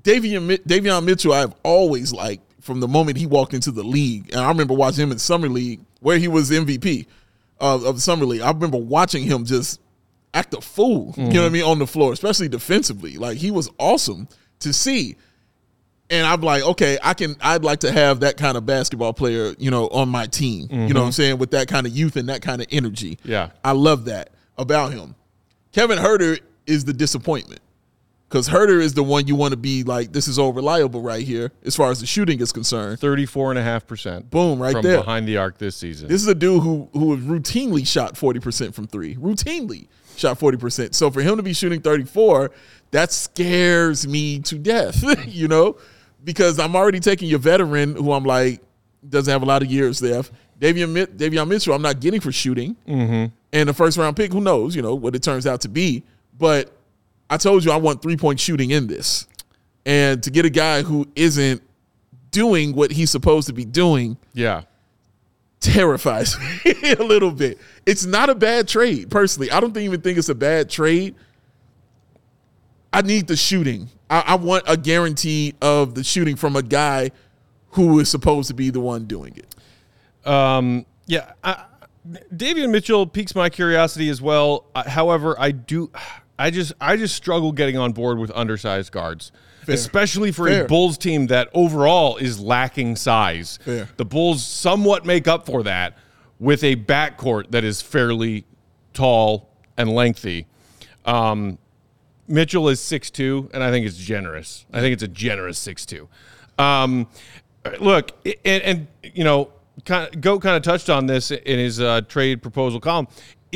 [0.05, 4.39] Davion, Davion Mitchell, I've always liked from the moment he walked into the league, and
[4.39, 7.07] I remember watching him in summer league where he was MVP
[7.59, 8.41] of, of the summer league.
[8.41, 9.81] I remember watching him just
[10.33, 11.53] act a fool, you know what I mm-hmm.
[11.53, 13.17] mean, on the floor, especially defensively.
[13.17, 14.27] Like he was awesome
[14.59, 15.15] to see.
[16.11, 17.35] And I'm like, okay, I can.
[17.41, 20.67] I'd like to have that kind of basketball player, you know, on my team.
[20.69, 21.11] You know what I'm mm-hmm.
[21.11, 21.37] saying?
[21.39, 23.17] With that kind of youth and that kind of energy.
[23.23, 23.49] Yeah.
[23.63, 25.15] I love that about him.
[25.71, 27.59] Kevin Huerter is the disappointment
[28.27, 30.11] because Huerter is the one you want to be like.
[30.11, 32.99] This is all reliable right here as far as the shooting is concerned.
[32.99, 34.29] 34 and a half percent.
[34.29, 34.97] Boom, right from there.
[34.97, 36.07] behind the arc this season.
[36.07, 39.15] This is a dude who who has routinely shot forty percent from three.
[39.15, 40.95] Routinely shot forty percent.
[40.95, 42.51] So for him to be shooting thirty four,
[42.91, 45.03] that scares me to death.
[45.27, 45.77] you know,
[46.23, 48.61] because I'm already taking your veteran who I'm like
[49.07, 50.31] doesn't have a lot of years left.
[50.59, 52.75] Davion, Davion Mitchell, I'm not getting for shooting.
[52.87, 53.25] Mm-hmm.
[53.53, 54.75] And the first round pick, who knows?
[54.75, 56.03] You know what it turns out to be.
[56.37, 56.71] But
[57.29, 59.27] I told you I want three point shooting in this,
[59.85, 61.61] and to get a guy who isn't
[62.31, 64.63] doing what he's supposed to be doing yeah.
[65.61, 66.35] terrifies
[66.65, 67.59] me a little bit.
[67.85, 69.51] It's not a bad trade, personally.
[69.51, 71.15] I don't even think it's a bad trade.
[72.91, 73.89] I need the shooting.
[74.09, 77.11] I, I want a guarantee of the shooting from a guy
[77.71, 80.29] who is supposed to be the one doing it.
[80.29, 81.65] Um, yeah, I,
[82.33, 84.65] Davion Mitchell piques my curiosity as well.
[84.75, 85.89] Uh, however, I do,
[86.37, 89.31] I just, I just struggle getting on board with undersized guards,
[89.67, 90.65] especially for Fair.
[90.65, 93.57] a Bulls team that overall is lacking size.
[93.63, 93.89] Fair.
[93.97, 95.97] The Bulls somewhat make up for that
[96.39, 98.45] with a backcourt that is fairly
[98.93, 100.47] tall and lengthy.
[101.05, 101.57] Um,
[102.27, 104.65] Mitchell is 6'2, and I think it's generous.
[104.73, 106.07] I think it's a generous 6'2.
[106.57, 107.07] Um,
[107.79, 108.11] look,
[108.43, 109.51] and, and you know,
[109.85, 113.07] kind of, Goat kind of touched on this in his uh, trade proposal column.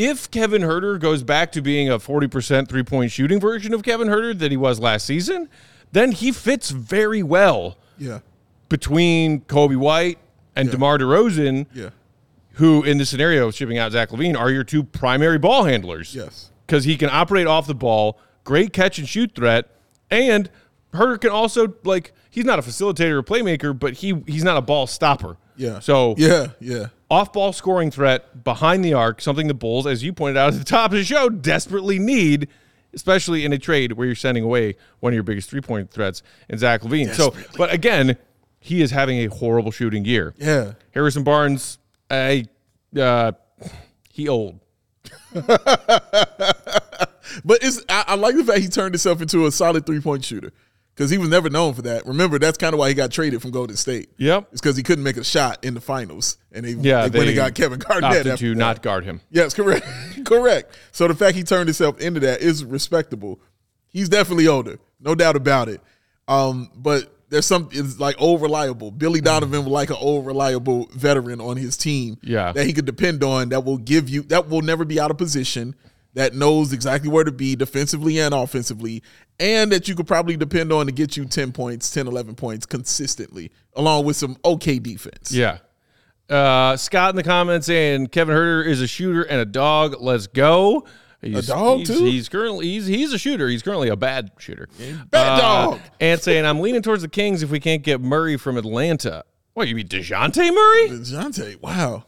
[0.02, 4.08] If Kevin Huerter goes back to being a 40% three point shooting version of Kevin
[4.08, 5.50] Huerter that he was last season,
[5.92, 8.20] then he fits very well Yeah.
[8.70, 10.18] between Coby White
[10.56, 11.90] and DeMar DeRozan, Yeah.
[12.54, 16.16] who in the scenario of shipping out Zach LaVine are your two primary ball handlers
[16.16, 16.52] Yes.
[16.66, 19.66] because he can operate off the ball, great catch and shoot threat,
[20.10, 20.50] and
[20.94, 24.62] Huerter can also like he's not a facilitator or playmaker, but he he's not a
[24.62, 25.36] ball stopper.
[25.58, 25.80] Yeah.
[25.80, 26.48] So Yeah.
[26.62, 26.88] Yeah.
[27.10, 30.60] Off ball scoring threat behind the arc, something the Bulls, as you pointed out at
[30.60, 32.48] the top of the show, desperately need,
[32.93, 36.22] especially in a trade where you're sending away one of your biggest three point threats
[36.50, 37.13] in Zach LaVine.
[37.13, 38.17] So, but again,
[38.60, 40.36] he is having a horrible shooting year.
[40.38, 40.74] Yeah.
[40.93, 41.80] Harrison Barnes,
[42.12, 42.45] I
[43.00, 43.32] uh,
[44.12, 44.60] he old.
[47.43, 50.26] But it's I, I like the fact he turned himself into a solid three point
[50.26, 50.52] shooter
[51.00, 52.06] because he was never known for that.
[52.06, 54.10] Remember, that's kind of why he got traded from Golden State.
[54.18, 54.50] Yep.
[54.52, 57.30] It's because he couldn't make a shot in the finals, and they, Yeah, they, went
[57.30, 58.58] and got Kevin Garnett after to that.
[58.58, 59.22] not guard him.
[59.30, 59.88] Yes, correct,
[60.26, 60.78] correct.
[60.92, 63.40] So the fact he turned himself into that is respectable.
[63.88, 65.80] He's definitely older, no doubt about it.
[66.28, 68.92] Um, but there's some it's like old reliable.
[68.92, 72.18] Billy Donovan was like an old reliable veteran on his team.
[72.22, 72.52] Yeah.
[72.52, 73.50] that he could depend on.
[73.50, 75.76] That will give you that will never be out of position.
[76.15, 79.04] That knows exactly where to be defensively and offensively,
[79.39, 82.65] and that you could probably depend on to get you 10 points, 10, 11 points
[82.65, 85.32] consistently, along with some okay defense.
[85.32, 85.60] Yeah.
[86.28, 89.95] Uh, Scott in the comments saying Kevin Huerter is a shooter and a dog.
[90.00, 90.86] Let's go.
[91.22, 92.06] He's, dog, he's, too?
[92.06, 93.48] He's currently he's he's a shooter.
[93.50, 94.69] He's currently a bad shooter.
[95.10, 95.80] Bad Uh, dog.
[96.00, 99.26] And saying I'm leaning towards the Kings if we can't get Murray from Atlanta.
[99.54, 100.89] What you mean Dejounte Murray?
[100.89, 102.06] Dejounte, wow.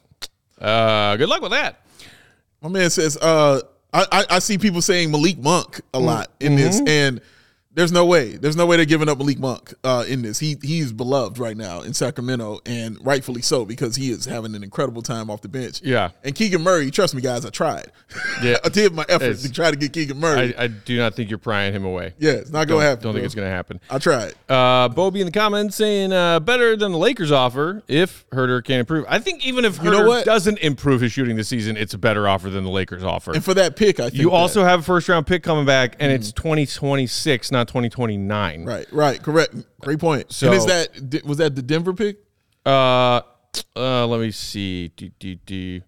[0.59, 1.81] Uh, good luck with that.
[2.61, 3.61] My man says, uh,
[3.93, 6.87] I, I, I see people saying Malik Monk a lot in this, mm-hmm.
[6.87, 7.21] and
[7.73, 8.35] there's no way.
[8.35, 10.39] There's no way they're giving up Malik Monk uh, in this.
[10.39, 14.63] He he's beloved right now in Sacramento, and rightfully so because he is having an
[14.63, 15.81] incredible time off the bench.
[15.83, 16.09] Yeah.
[16.23, 17.91] And Keegan Murray, trust me, guys, I tried.
[18.43, 18.57] Yeah.
[18.63, 20.55] I did my effort It's- to try to get Keegan Murray.
[20.57, 22.13] I, I do not think you're prying him away.
[22.17, 23.03] yeah, it's not Don't, gonna happen.
[23.03, 23.79] don't think it's going to happen.
[23.89, 24.33] I tried.
[24.49, 28.79] Uh, Bobby in the comments saying uh, better than the Lakers offer if Huerter can
[28.79, 29.05] improve.
[29.07, 30.25] I think even if know Huerter what?
[30.25, 33.31] doesn't improve his shooting this season, it's a better offer than the Lakers offer.
[33.33, 35.65] And for that pick, I think You that- also have a first round pick coming
[35.65, 38.65] back, and it's 2026, not 2029.
[38.65, 40.31] right, right, correct, great point.
[40.31, 42.17] So- and is that was that the Denver pick?
[42.65, 43.21] Uh,
[43.75, 44.89] uh, let me see.
[44.89, 45.83] D, D, D.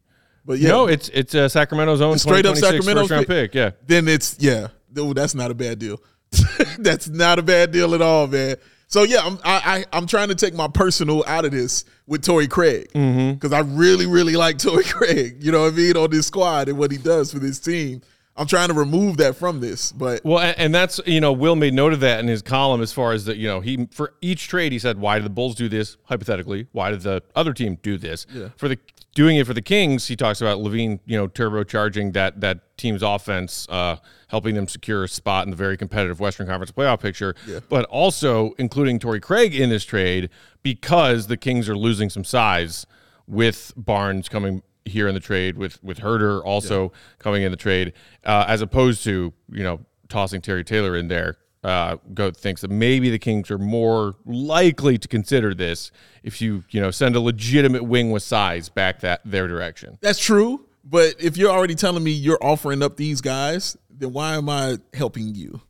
[0.46, 3.52] But yeah, No, it's it's uh, Sacramento's own straight up 2026 Sacramento's first round pick.
[3.52, 3.56] pick.
[3.56, 3.72] Yeah.
[3.88, 4.68] then it's yeah.
[4.98, 6.02] Ooh, that's not a bad deal.
[6.80, 8.58] that's not a bad deal at all, man.
[8.88, 12.24] So yeah, I'm I, I I'm trying to take my personal out of this with
[12.24, 15.38] Torrey Craig because I really really like Torrey Craig.
[15.40, 18.02] You know what I mean on this squad and what he does for this team.
[18.36, 21.74] I'm trying to remove that from this, but Well, and, that's you know Will made
[21.74, 24.48] note of that in his column as far as that you know he for each
[24.48, 25.98] trade he said why did the Bulls do this?
[26.06, 28.26] Hypothetically why did the other team do this?
[28.58, 28.80] For the
[29.13, 33.04] doing it for the Kings he talks about LaVine you know turbocharging that that team's
[33.04, 33.98] offense uh,
[34.30, 37.36] helping them secure a spot in the very competitive Western Conference playoff picture
[37.69, 40.30] but also including Torrey Craig in this trade
[40.63, 42.88] because the Kings are losing some size
[43.28, 47.93] with Barnes coming here in the trade with with Huerter also coming in the trade,
[48.26, 51.38] uh, as opposed to you know tossing Terry Taylor in there.
[51.63, 55.91] Uh, Goat thinks that maybe the Kings are more likely to consider this
[56.22, 59.98] if you you know send a legitimate wing with size back that their direction.
[60.02, 60.65] that's true.
[60.86, 64.80] But if you're already telling me you're offering up these guys, then why am I
[64.93, 65.62] helping you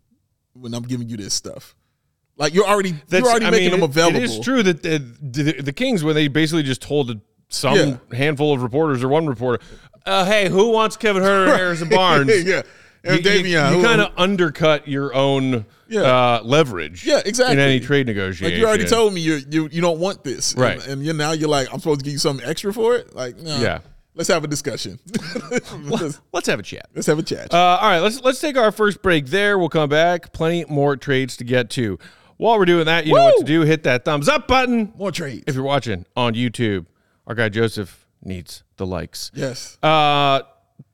[0.54, 1.76] when I'm giving you this stuff?
[2.36, 4.18] Like you're already you're already I making mean, them available.
[4.18, 7.22] It is true that the, the, the Kings when they basically just told
[7.54, 7.98] some Yeah.
[8.18, 9.64] handful of reporters or one reporter,
[10.06, 12.62] uh, "Hey, who wants Kevin Huerter and Harrison Barnes?" yeah.
[13.06, 16.02] And you, Davion, you, who- kind of undercut your own Yeah.
[16.04, 17.06] uh, leverage.
[17.06, 17.54] Yeah, exactly.
[17.56, 20.56] In any trade negotiation, Like you already told me you you you don't want this,
[20.56, 20.82] Right.
[20.84, 23.14] And, and you now you're like, I'm supposed to give you something extra for it.
[23.16, 23.80] Like, no, Yeah.
[24.16, 25.00] Let's have a discussion.
[25.82, 26.88] let's, Let's have a chat.
[26.96, 27.52] let's have a chat.
[27.54, 29.58] Uh, all right, let's let's take our first break there.
[29.58, 30.32] We'll come back.
[30.34, 31.98] Plenty more trades to get to.
[32.38, 33.62] While we're doing that, you know what to do.
[33.62, 34.94] Hit that thumbs up button.
[34.98, 35.44] More trades.
[35.48, 36.86] If you're watching on YouTube,
[37.28, 39.32] our guy Joseph needs the likes.
[39.34, 39.78] yes.
[39.84, 40.42] Uh,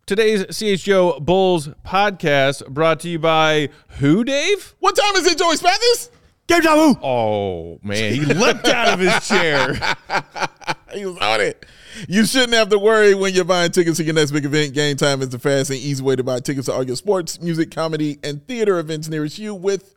[0.05, 4.75] today's CHGO Bulls podcast brought to you by who, Dave?
[4.79, 6.09] what time is it, Joey Spathis?
[6.47, 6.95] Game time.
[7.03, 9.75] Oh man, he leapt out of his chair.
[10.91, 11.67] He was on it.
[12.07, 14.73] You shouldn't have to worry when you're buying tickets to your next big event.
[14.73, 17.39] Game time is the fast and easy way to buy tickets to all your sports,
[17.39, 19.95] music, comedy, and theater events nearest you with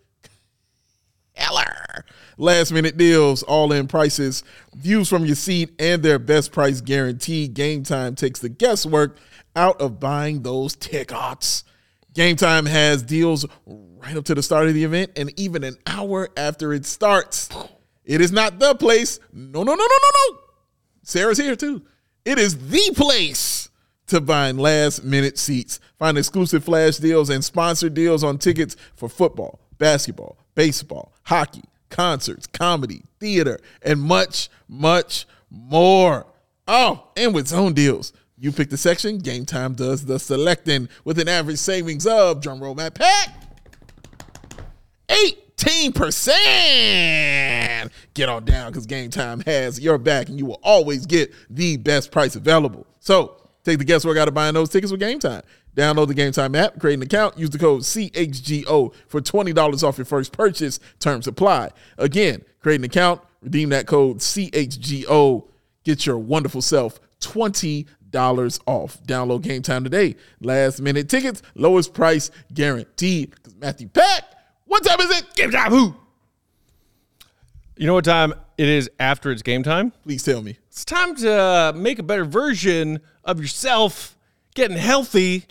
[1.34, 2.04] Keller.
[2.42, 4.42] Last minute deals, all in prices,
[4.74, 7.46] views from your seat, and their best price guarantee.
[7.46, 9.16] Game time takes the guesswork
[9.54, 11.62] out of buying those tickets.
[12.14, 15.76] Game time has deals right up to the start of the event and even an
[15.86, 17.48] hour after it starts.
[18.04, 19.20] It is not the place.
[19.32, 20.38] No, no, no, no, no, no.
[21.04, 21.82] Sarah's here too.
[22.24, 23.70] It is the place
[24.08, 25.78] to find last minute seats.
[25.96, 32.48] Find exclusive flash deals and sponsored deals on tickets for football, basketball, baseball, hockey, concerts,
[32.48, 36.26] comedy, theater, and much, much more.
[36.66, 38.12] Oh, and with zone deals.
[38.36, 42.74] You pick the section, Game Time does the selecting with an average savings of, drumroll
[42.74, 43.28] Matt Peck,
[45.08, 47.90] 18%.
[48.14, 51.76] Get on down because Game Time has your back and you will always get the
[51.76, 52.84] best price available.
[52.98, 55.42] So take the guesswork out of buying those tickets with Game Time.
[55.76, 59.98] Download the Game Time app, create an account, use the code CHGO for $20 off
[59.98, 60.78] your first purchase.
[60.98, 61.70] Terms apply.
[61.98, 65.48] Again, create an account, redeem that code CHGO,
[65.84, 69.02] get your wonderful self $20 off.
[69.04, 70.16] Download Game Time today.
[70.40, 73.34] Last minute tickets, lowest price guaranteed.
[73.58, 74.24] Matthew Peck,
[74.66, 75.34] what time is it?
[75.34, 75.94] Game Time who?
[77.76, 79.92] You know what time it is after it's game time?
[80.02, 80.58] Please tell me.
[80.68, 84.18] It's time to make a better version of yourself,
[84.54, 85.46] getting healthy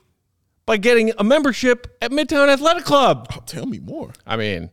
[0.72, 3.28] by getting a membership at Midtown Athletic Club.
[3.36, 4.14] Oh, tell me more.
[4.26, 4.70] I mean,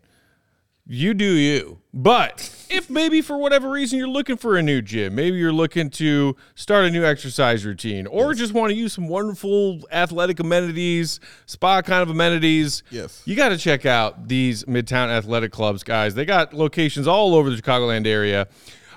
[0.87, 1.80] you do you.
[1.92, 5.90] But if maybe for whatever reason you're looking for a new gym, maybe you're looking
[5.90, 11.18] to start a new exercise routine, or just want to use some wonderful athletic amenities,
[11.46, 13.20] spa kind of amenities, Yes.
[13.24, 16.14] you got to check out these Midtown Athletic Clubs, guys.
[16.14, 18.46] They got locations all over the Chicagoland area.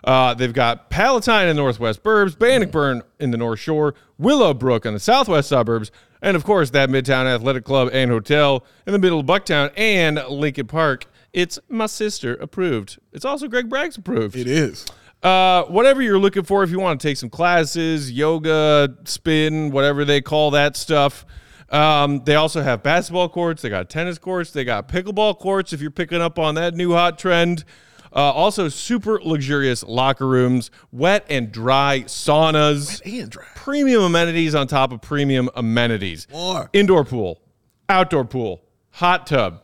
[0.03, 4.93] Uh, they've got Palatine in the Northwest Burbs, Bannockburn in the North Shore, Willowbrook in
[4.93, 9.19] the Southwest suburbs, and of course that Midtown Athletic Club and Hotel in the middle
[9.19, 11.05] of Bucktown and Lincoln Park.
[11.33, 12.99] It's my sister approved.
[13.13, 14.35] It's also Greg Bragg's approved.
[14.35, 14.85] It is.
[15.23, 20.03] Uh, whatever you're looking for, if you want to take some classes, yoga, spin, whatever
[20.03, 21.25] they call that stuff.
[21.69, 23.61] Um, they also have basketball courts.
[23.61, 24.51] They got tennis courts.
[24.51, 25.71] They got pickleball courts.
[25.71, 27.63] If you're picking up on that new hot trend.
[28.13, 33.45] Uh, also, super luxurious locker rooms, wet and dry saunas, And dry.
[33.55, 36.27] premium amenities on top of premium amenities.
[36.31, 36.69] More.
[36.73, 37.39] Indoor pool,
[37.87, 39.61] outdoor pool, hot tub.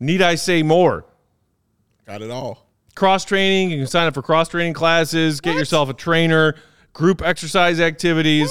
[0.00, 1.04] Need I say more?
[2.06, 2.66] Got it all.
[2.94, 3.70] cross training.
[3.70, 6.54] You can sign up for cross training classes, get yourself a trainer,
[6.92, 8.50] group exercise activities.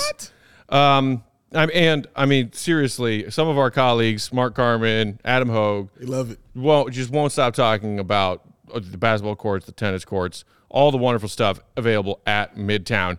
[0.68, 0.76] What?
[0.78, 6.06] Um, I'm, and I mean, seriously, some of our colleagues, Mark Carman, Adam Hoge, They
[6.06, 6.40] love it.
[6.56, 8.42] won't just won't stop talking about
[8.80, 13.18] the basketball courts, the tennis courts, all the wonderful stuff available at Midtown.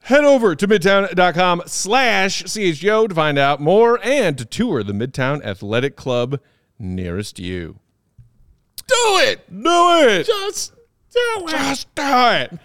[0.00, 5.42] Head over to midtown.com slash CHGO to find out more and to tour the Midtown
[5.42, 6.40] Athletic Club
[6.78, 7.78] nearest you.
[8.86, 9.48] Do it.
[9.48, 10.26] Do it!
[10.26, 10.74] Just
[11.10, 11.50] do it.
[11.50, 12.58] Just do it.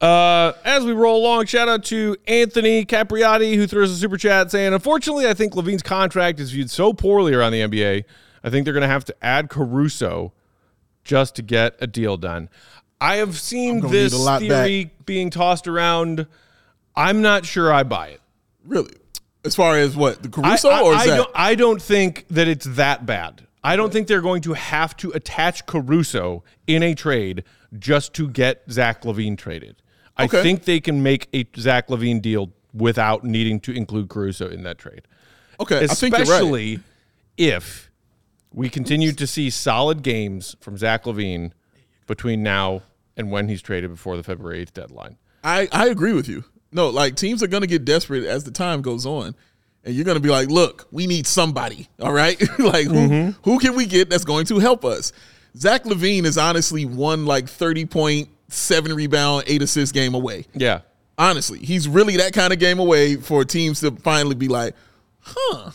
[0.00, 4.50] Uh, as we roll along, shout out to Anthony Capriati who throws a super chat
[4.50, 8.04] saying, "Unfortunately, I think LaVine's contract is viewed so poorly around the NBA.
[8.44, 10.32] I think they're going to have to add Caruso
[11.06, 12.48] just to get a deal done."
[13.00, 16.26] I have seen this need a lot theory being tossed around.
[16.94, 18.20] I'm not sure I buy it.
[18.64, 18.92] Really?
[19.44, 21.16] As far as what the I, Caruso I- or is I that?
[21.16, 23.46] don't, I don't think that it's that bad.
[23.62, 27.44] I don't think they're going to have to attach Caruso in a trade
[27.78, 29.76] just to get Zach LaVine traded.
[30.16, 30.42] I Okay.
[30.42, 34.78] think they can make a Zach LaVine deal without needing to include Caruso in that
[34.78, 35.02] trade.
[35.60, 36.32] okay, I think you're right.
[36.32, 36.80] Especially
[37.36, 37.85] if
[38.52, 41.52] we continue to see solid games from Zach LaVine
[42.06, 42.82] between now
[43.16, 45.16] and when he's traded before the February 8th deadline.
[45.42, 46.44] I, I agree with you.
[46.72, 49.34] No, like teams are going to get desperate as the time goes on.
[49.84, 51.88] And you're going to be like, look, we need somebody.
[52.00, 52.40] All right.
[52.58, 53.30] like, who, mm-hmm.
[53.44, 55.12] who can we get that's going to help us?
[55.56, 60.44] Zach LaVine is honestly one like 30 point, seven rebound, eight assist game away.
[60.54, 60.80] Yeah.
[61.18, 64.74] Honestly, he's really that kind of game away for teams to finally be like,
[65.20, 65.70] huh.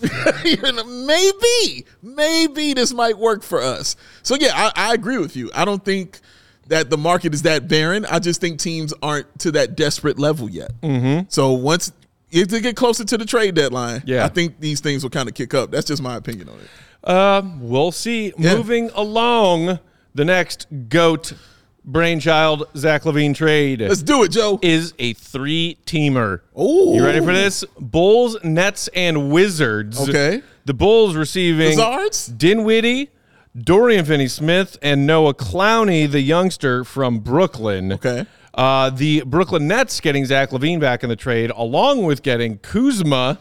[0.86, 3.96] Maybe, maybe this might work for us.
[4.22, 5.50] So yeah, I, I agree with you.
[5.54, 6.20] I don't think
[6.68, 8.04] that the market is that barren.
[8.06, 10.72] I just think teams aren't to that desperate level yet.
[10.82, 11.26] Mm-hmm.
[11.28, 11.92] So once
[12.30, 14.24] if they get closer to the trade deadline, Yeah.
[14.24, 15.70] I think these things will kind of kick up.
[15.70, 16.68] That's just my opinion on it.
[17.04, 18.32] Uh, we'll see.
[18.36, 18.56] Yeah.
[18.56, 19.78] Moving along,
[20.14, 21.34] the next GOAT
[21.86, 24.58] brainchild Zach LaVine trade Let's do it, Joe.
[24.60, 26.40] is a three teamer.
[26.58, 26.94] Ooh.
[26.94, 27.64] You ready for this?
[27.78, 30.08] Bulls, Nets, and Wizards.
[30.08, 30.42] Okay.
[30.64, 32.26] The Bulls receiving Wizards?
[32.26, 33.10] Dinwiddie,
[33.56, 37.92] Dorian Finney Smith, and Noah Clowney, the youngster from Brooklyn.
[37.92, 38.26] Okay.
[38.52, 43.38] Uh, the Brooklyn Nets getting Zach LaVine back in the trade, along with getting Kuzma,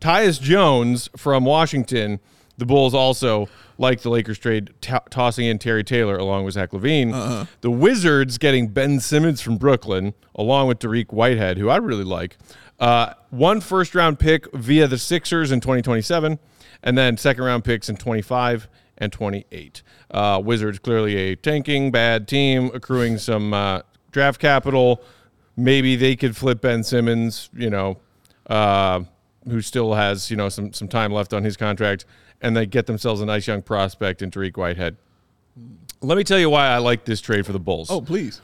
[0.00, 2.20] Tyus Jones from Washington.
[2.58, 6.70] The Bulls also, like the Lakers trade, t- tossing in Terry Taylor along with Zach
[6.70, 7.46] LaVine.
[7.60, 12.38] The Wizards getting Ben Simmons from Brooklyn, along with Dariq Whitehead, who I really like.
[12.78, 16.38] Uh, one first round pick via the Sixers in 2027,
[16.82, 19.82] and then second round picks in 25 and 28.
[20.10, 23.80] Uh, Wizards clearly a tanking bad team, accruing some uh,
[24.12, 25.02] draft capital.
[25.56, 27.98] Maybe they could flip Ben Simmons, you know,
[28.46, 29.00] uh,
[29.48, 32.04] who still has you know some some time left on his contract,
[32.40, 34.96] and they get themselves a nice young prospect in Dariq Whitehead.
[36.02, 37.90] Let me tell you why I like this trade for the Bulls.
[37.90, 38.40] Oh, please.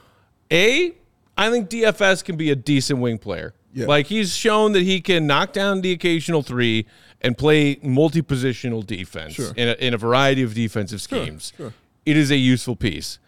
[0.50, 0.92] A,
[1.37, 3.55] I think DFS can be a decent wing player.
[3.74, 3.87] Yeah.
[3.87, 6.87] Like he's shown that he can knock down the occasional three
[7.22, 9.52] and play multi-positional defense Sure.
[9.57, 11.52] in, a, in a variety of defensive schemes.
[11.57, 11.72] sure.
[12.05, 13.18] It is a useful piece.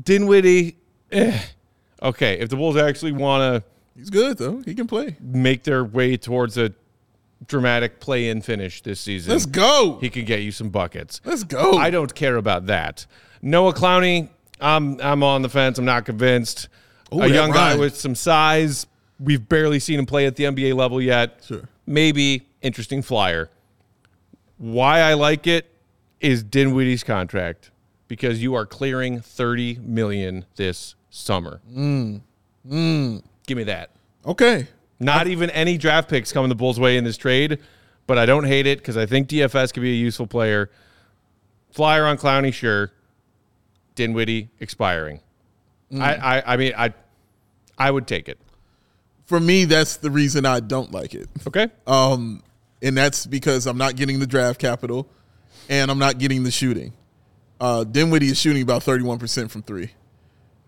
[0.00, 0.76] Dinwiddie,
[1.10, 1.40] eh.
[2.02, 4.62] Okay, if the Bulls actually want to He's good though.
[4.64, 5.16] He can play.
[5.20, 6.72] make their way towards a
[7.46, 9.98] dramatic play-in finish this season, Let's go.
[10.00, 11.20] he can get you some buckets.
[11.24, 11.78] Let's go.
[11.78, 13.06] I don't care about that.
[13.42, 14.28] Noah Clowney,
[14.60, 15.78] I'm I'm on the fence.
[15.78, 16.68] I'm not convinced.
[17.14, 18.86] Ooh, a young guy with some size.
[19.20, 21.42] We've barely seen him play at the NBA level yet.
[21.46, 21.68] Sure.
[21.86, 23.50] Maybe interesting flyer.
[24.58, 25.72] Why I like it
[26.20, 27.70] is Dinwiddie's contract
[28.08, 31.60] because you are clearing 30 million this summer.
[31.72, 32.20] Mm.
[33.46, 33.90] Give me that.
[34.26, 34.66] Okay.
[35.00, 37.58] Not even any draft picks coming the Bulls' way in this trade,
[38.06, 40.70] but I don't hate it because I think DFS could be a useful player.
[41.70, 42.90] Flyer on Clowney, sure.
[43.94, 45.20] Dinwiddie expiring.
[45.92, 46.00] Mm.
[46.00, 46.92] I, I, I mean, I,
[47.76, 48.38] I would take it.
[49.26, 51.28] For me, that's the reason I don't like it.
[51.46, 51.68] Okay.
[51.86, 52.42] Um,
[52.82, 55.08] and that's because I'm not getting the draft capital
[55.68, 56.92] and I'm not getting the shooting.
[57.60, 59.90] Uh, Dinwiddie is shooting about 31% from three.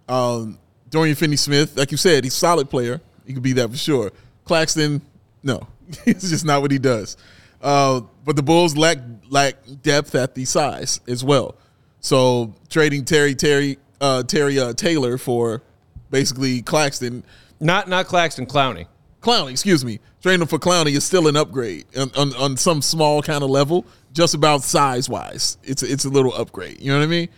[0.08, 0.58] Um,
[0.90, 3.00] Dorian Finney Smith, like you said, he's a solid player.
[3.30, 4.10] He could be that for sure.
[4.44, 5.00] Claxton,
[5.44, 5.68] no,
[6.04, 7.16] it's just not what he does.
[7.62, 11.54] Uh, but the Bulls lack lack depth at the size as well.
[12.00, 15.62] So trading Terry Terry uh, Terry uh, Taylor for
[16.10, 17.22] basically Claxton
[17.60, 18.87] Not not Claxton Clowney.
[19.20, 20.00] Clowney, excuse me.
[20.22, 23.50] Trading him for Clowney is still an upgrade on, on, on some small kind of
[23.50, 25.56] level, just about size wise.
[25.62, 26.81] It's it's a little upgrade.
[26.81, 27.28] You know what I mean?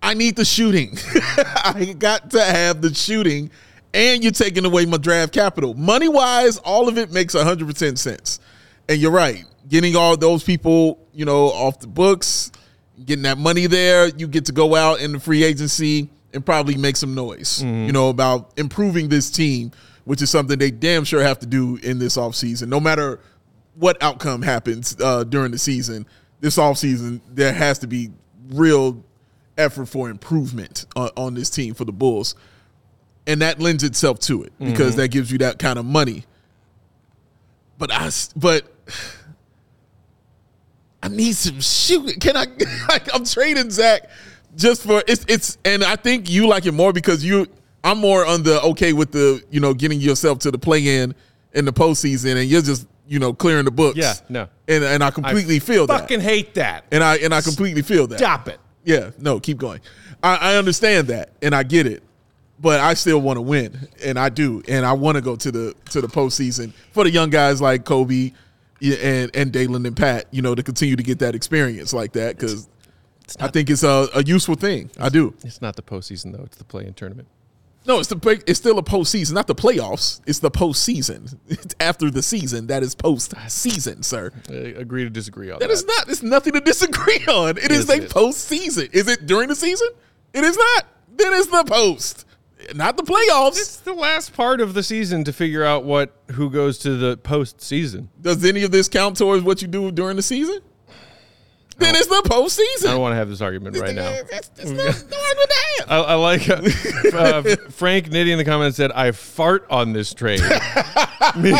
[0.00, 0.96] I need the shooting.
[1.34, 3.50] I got to have the shooting,
[3.92, 5.74] and you're taking away my draft capital.
[5.74, 8.40] Money wise, all of it makes 100% sense.
[8.88, 9.44] And you're right.
[9.68, 12.50] Getting all those people, you know, off the books,
[13.04, 16.76] getting that money there, you get to go out in the free agency and probably
[16.76, 19.72] make some noise, you know, about improving this team,
[20.04, 22.68] which is something they damn sure have to do in this offseason.
[22.68, 23.18] No matter
[23.74, 26.06] what outcome happens uh, during the season,
[26.40, 28.10] this offseason, there has to be
[28.50, 29.02] real
[29.58, 32.34] effort for improvement on, on this team for the Bulls,
[33.30, 35.00] and that lends itself to it because mm-hmm.
[35.02, 36.24] that gives you that kind of money.
[37.78, 38.64] But I, but
[41.00, 42.20] I need some shoot.
[42.20, 42.46] Can I?
[42.88, 44.10] Like, I'm trading Zach
[44.56, 47.46] just for it's it's, and I think you like it more because you.
[47.82, 51.14] I'm more on the okay with the you know getting yourself to the play in
[51.54, 53.96] in the postseason, and you're just you know clearing the books.
[53.96, 54.48] Yeah, no.
[54.68, 56.84] and and I completely feel that, Fucking hate that.
[56.90, 58.18] and I and I completely feel that.
[58.18, 58.60] Stop it.
[58.84, 59.80] Yeah, no, keep going.
[60.22, 62.02] I, I understand that, and I get it,
[62.60, 65.50] but I still want to win, and I do, and I want to go to
[65.50, 68.34] the to the postseason for the young guys like Coby
[68.82, 72.36] and and Dalen and Pat, you know, to continue to get that experience like that
[72.36, 72.68] because
[73.38, 74.90] I think it's a, a useful thing.
[74.98, 75.34] I do.
[75.44, 77.28] It's not the postseason though; it's the play-in tournament.
[77.86, 80.20] No, it's the it's still a postseason, not the playoffs.
[80.26, 81.34] It's the postseason.
[81.48, 82.66] It's after the season.
[82.66, 84.30] That is postseason, sir.
[84.50, 85.72] I agree to disagree on That that.
[85.72, 86.08] is not.
[86.10, 87.56] It's nothing to disagree on.
[87.56, 88.12] It is Yes, a it is.
[88.12, 88.94] postseason.
[88.94, 89.88] Is it during the season?
[90.34, 90.86] It is not.
[91.16, 92.26] Then it's the post,
[92.74, 93.58] not the playoffs.
[93.58, 97.16] It's the last part of the season to figure out what who goes to the
[97.18, 98.08] postseason.
[98.20, 100.60] Does any of this count towards what you do during the season?
[101.78, 102.88] Then it's the postseason.
[102.88, 104.10] I don't want to have this argument right now.
[104.30, 105.88] That's, that's not, no argument to have.
[105.88, 110.12] I, I like uh, uh, Frank Nitty in the comments said, "I fart on this
[110.12, 110.42] trade."
[111.38, 111.54] Me-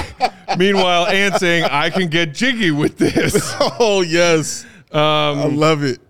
[0.59, 3.35] meanwhile, Ant saying, "I can get jiggy with this."
[3.83, 6.01] Oh yes, Um, I love it.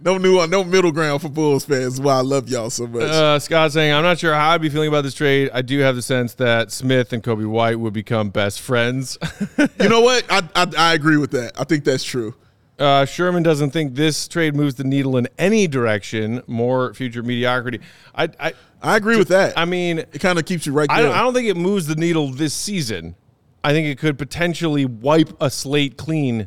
[0.00, 1.94] No new, no middle ground for Bulls fans.
[1.94, 3.02] Is why I love y'all so much.
[3.02, 5.50] Uh, Scott saying, I'm not sure how I'd be feeling about this trade.
[5.52, 9.18] I do have the sense that Smith and Coby White would become best friends.
[9.80, 10.24] you know what?
[10.30, 11.60] I, I I agree with that.
[11.60, 12.34] I think that's true.
[12.78, 16.42] Uh, Sherman doesn't think this trade moves the needle in any direction.
[16.46, 17.80] More future mediocrity.
[18.14, 19.58] I, I, I agree with that.
[19.58, 21.88] I mean, it kind of keeps you right I don't, I don't think it moves
[21.88, 23.16] the needle this season.
[23.64, 26.46] I think it could potentially wipe a slate clean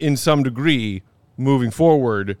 [0.00, 1.02] in some degree
[1.36, 2.36] moving forward.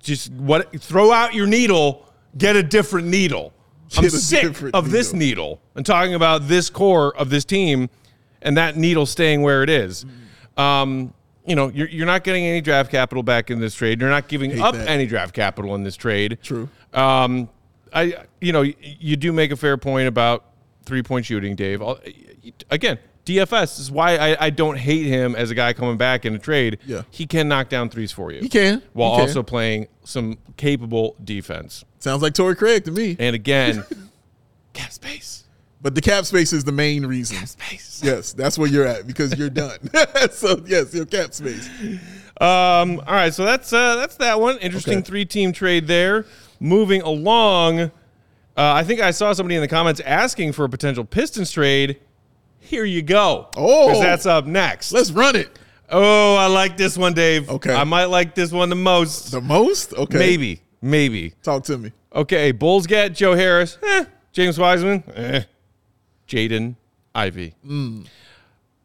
[0.00, 2.06] Just what throw out your needle,
[2.38, 3.52] get a different needle.
[3.96, 7.88] I'm sick of this needle and talking about this core of this team
[8.42, 10.04] and that needle staying where it is.
[10.56, 11.12] Um,
[11.46, 14.00] you know, you're, you're not getting any draft capital back in this trade.
[14.00, 14.88] You're not giving up that.
[14.88, 16.38] any draft capital in this trade.
[16.42, 16.68] True.
[16.92, 17.48] Um,
[17.92, 20.44] I, you know, y- you do make a fair point about
[20.84, 21.80] three point shooting, Dave.
[21.82, 22.00] I'll-
[22.70, 26.34] Again, DFS is why I, I don't hate him as a guy coming back in
[26.34, 26.78] a trade.
[26.86, 27.02] Yeah.
[27.10, 28.40] he can knock down threes for you.
[28.40, 28.80] He can.
[28.94, 29.28] while He can.
[29.28, 31.84] also playing some capable defense.
[31.98, 33.16] Sounds like Torrey Craig to me.
[33.18, 33.84] And again,
[34.72, 35.44] cap space,
[35.82, 37.44] But the cap space is the main reason.
[37.46, 38.00] space.
[38.04, 39.78] Yes, that's where you're at because you're done.
[40.30, 41.68] so yes, your cap space.
[42.40, 44.58] Um, all right, so that's uh, that's that one.
[44.58, 45.06] Interesting Okay.
[45.06, 46.26] three team trade there.
[46.60, 47.90] Moving along, uh,
[48.56, 51.98] I think I saw somebody in the comments asking for a potential Pistons trade.
[52.66, 53.48] Here you go.
[53.56, 53.88] Oh.
[53.88, 54.92] 'Cause that's up next.
[54.92, 55.48] Let's run it.
[55.90, 57.48] oh, I like this one, Dave.
[57.48, 57.72] Okay.
[57.72, 59.30] I might like this one the most.
[59.30, 59.92] The most?
[59.94, 60.18] Okay.
[60.18, 61.34] Maybe, maybe.
[61.42, 61.92] Talk to me.
[62.14, 63.78] Okay, Bulls get Joe Harris.
[63.82, 64.04] Eh.
[64.32, 65.04] James Wiseman.
[65.14, 65.42] Eh.
[66.28, 66.74] Jaden
[67.14, 67.54] Ivey.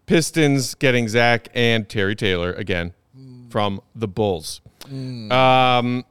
[0.05, 2.93] Pistons getting Zach and Terry Taylor again
[3.49, 4.61] from the Bulls.
[4.85, 6.05] Um,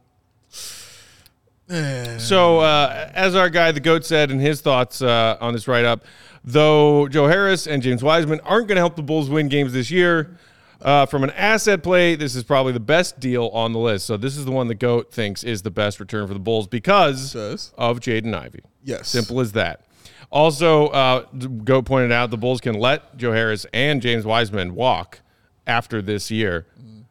[2.21, 5.85] so, uh, as our guy, the GOAT, said in his thoughts uh, on this write
[5.85, 6.05] up,
[6.45, 9.91] though Joe Harris and James Wiseman aren't going to help the Bulls win games this
[9.91, 10.39] year,
[10.81, 14.07] uh, from an asset play, this is probably the best deal on the list.
[14.07, 16.67] So, this is the one the GOAT thinks is the best return for the Bulls
[16.67, 17.73] because Does.
[17.77, 18.61] of Jaden Ivey.
[18.83, 19.09] Yes.
[19.09, 19.85] Simple as that.
[20.31, 21.25] Also, uh,
[21.65, 25.21] Goat pointed out the Bulls can let Joe Harris and James Wiseman walk
[25.67, 26.67] after this year.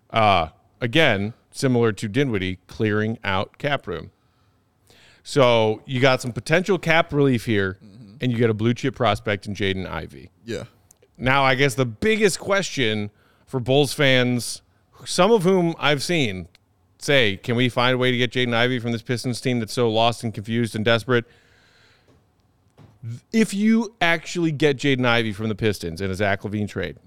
[0.10, 0.50] Uh,
[0.80, 4.12] again, similar to Dinwiddie, clearing out cap room.
[5.24, 7.78] So you got some potential cap relief here,
[8.22, 10.30] and you get a blue chip prospect in Jaden Ivey.
[10.46, 10.64] Yeah.
[11.18, 13.12] Now, I guess the biggest question
[13.46, 14.62] for Bulls fans,
[15.06, 16.48] some of whom I've seen
[16.98, 19.74] say, can we find a way to get Jaden Ivey from this Pistons team that's
[19.74, 21.26] so lost and confused and desperate?
[23.32, 26.98] If you actually get Jaden Ivey from the Pistons in a Zach LaVine trade,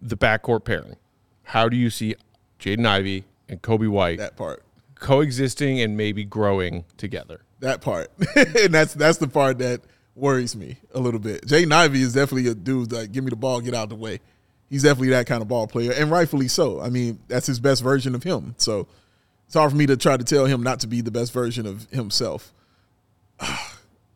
[0.00, 0.96] the backcourt pairing,
[1.44, 2.14] how do you see
[2.58, 4.62] Jaden Ivey and Coby White That part.
[5.02, 7.42] Coexisting and maybe growing together?
[7.60, 8.10] That part.
[8.36, 9.82] and that's that's the part that
[10.14, 11.46] worries me a little bit.
[11.46, 13.96] Jay Ivey is definitely a dude that give me the ball, get out of the
[13.96, 14.20] way.
[14.70, 16.80] He's definitely that kind of ball player, and rightfully so.
[16.80, 18.54] I mean, that's his best version of him.
[18.56, 18.86] So
[19.46, 21.66] it's hard for me to try to tell him not to be the best version
[21.66, 22.52] of himself.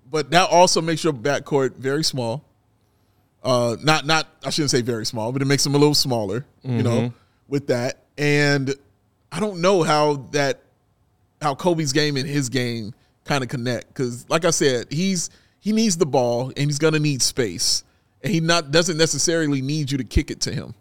[0.09, 2.45] But that also makes your backcourt very small.
[3.43, 6.47] Uh, not not I shouldn't say very small, but it makes them a little smaller.
[6.63, 7.13] You know,
[7.49, 8.73] with that, and
[9.33, 10.61] I don't know how that
[11.41, 15.73] how Coby's game and his game kind of connect because, like I said, he's he
[15.73, 17.85] needs the ball and he's gonna need space,
[18.23, 20.75] and he not doesn't necessarily need you to kick it to him.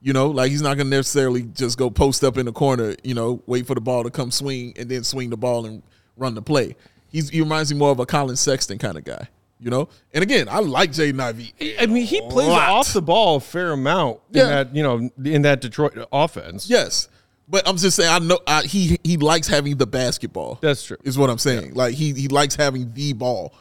[0.00, 2.94] You know, like he's not going to necessarily just go post up in the corner,
[3.02, 5.82] you know, wait for the ball to come swing and then swing the ball and
[6.18, 6.76] run the play.
[7.08, 9.28] He's, he reminds me more of a Collin Sexton kind of guy,
[9.58, 9.88] you know?
[10.12, 11.54] And again, I like Jaden Ivey.
[11.80, 12.68] I mean, he plays lot.
[12.68, 14.42] off the ball a fair amount Yeah.
[14.42, 16.68] in that, you know, in that Detroit offense.
[16.68, 17.08] Yes.
[17.48, 20.58] But I'm just saying, I know I, he he likes having the basketball.
[20.62, 20.96] That's true.
[21.04, 21.74] Is what I'm saying.
[21.74, 23.54] Like he he likes having the ball,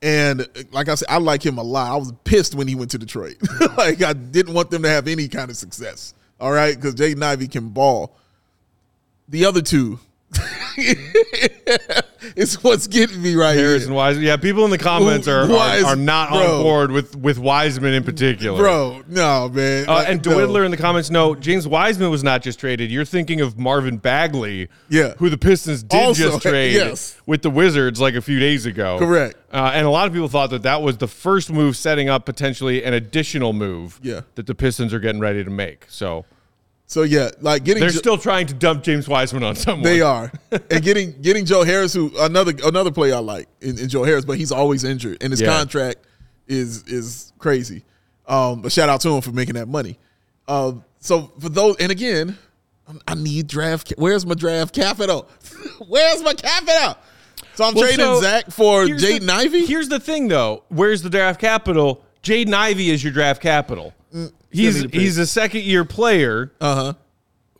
[0.00, 1.92] and like I said, I like him a lot.
[1.92, 3.36] I was pissed when he went to Detroit.
[3.76, 6.14] like I didn't want them to have any kind of success.
[6.40, 8.16] All right, because Jaden Ivey can ball.
[9.28, 10.00] The other two,
[12.36, 14.24] it's what's getting me right Harris here, Wiseman.
[14.26, 16.56] Yeah, people in the comments are, Wise- are, are not bro.
[16.58, 18.58] on board with, with Wiseman in particular.
[18.58, 19.02] bro.
[19.08, 19.88] No man.
[19.88, 20.32] Uh, Like, and no.
[20.32, 22.90] Dwiddler in the comments, no, James Wiseman was not just traded.
[22.90, 25.14] You're thinking of Marvin Bagley, Yeah.
[25.18, 27.20] who the Pistons did Also, just trade yes.
[27.26, 28.98] with the Wizards like a few days ago.
[28.98, 29.36] Correct.
[29.52, 32.24] Uh, and a lot of people thought that that was the first move setting up
[32.24, 34.20] potentially an additional move Yeah.
[34.36, 35.86] that the Pistons are getting ready to make.
[35.88, 36.24] So
[36.90, 39.84] So yeah, like getting they're Jo- still trying to dump James Wiseman on someone.
[39.84, 43.88] They are, and getting getting Joe Harris, who another another player I like in, in
[43.88, 45.56] Joe Harris, but he's always injured, and his Yeah.
[45.56, 45.98] contract
[46.48, 47.84] is is crazy.
[48.26, 49.98] Um, but shout out to him for making that money.
[50.48, 52.36] Um, so for those, and again,
[53.06, 53.94] I need draft.
[53.96, 55.28] Where's my draft capital?
[55.86, 56.96] Where's my capital?
[57.54, 59.64] So I'm Well, trading so Zach for the- Jaden Ivey.
[59.64, 60.64] Here's the thing, though.
[60.70, 62.04] Where's the draft capital?
[62.24, 63.94] Jaden Ivey is your draft capital.
[64.12, 64.94] Mm, pick.
[64.94, 66.92] he's a second year player Uh huh.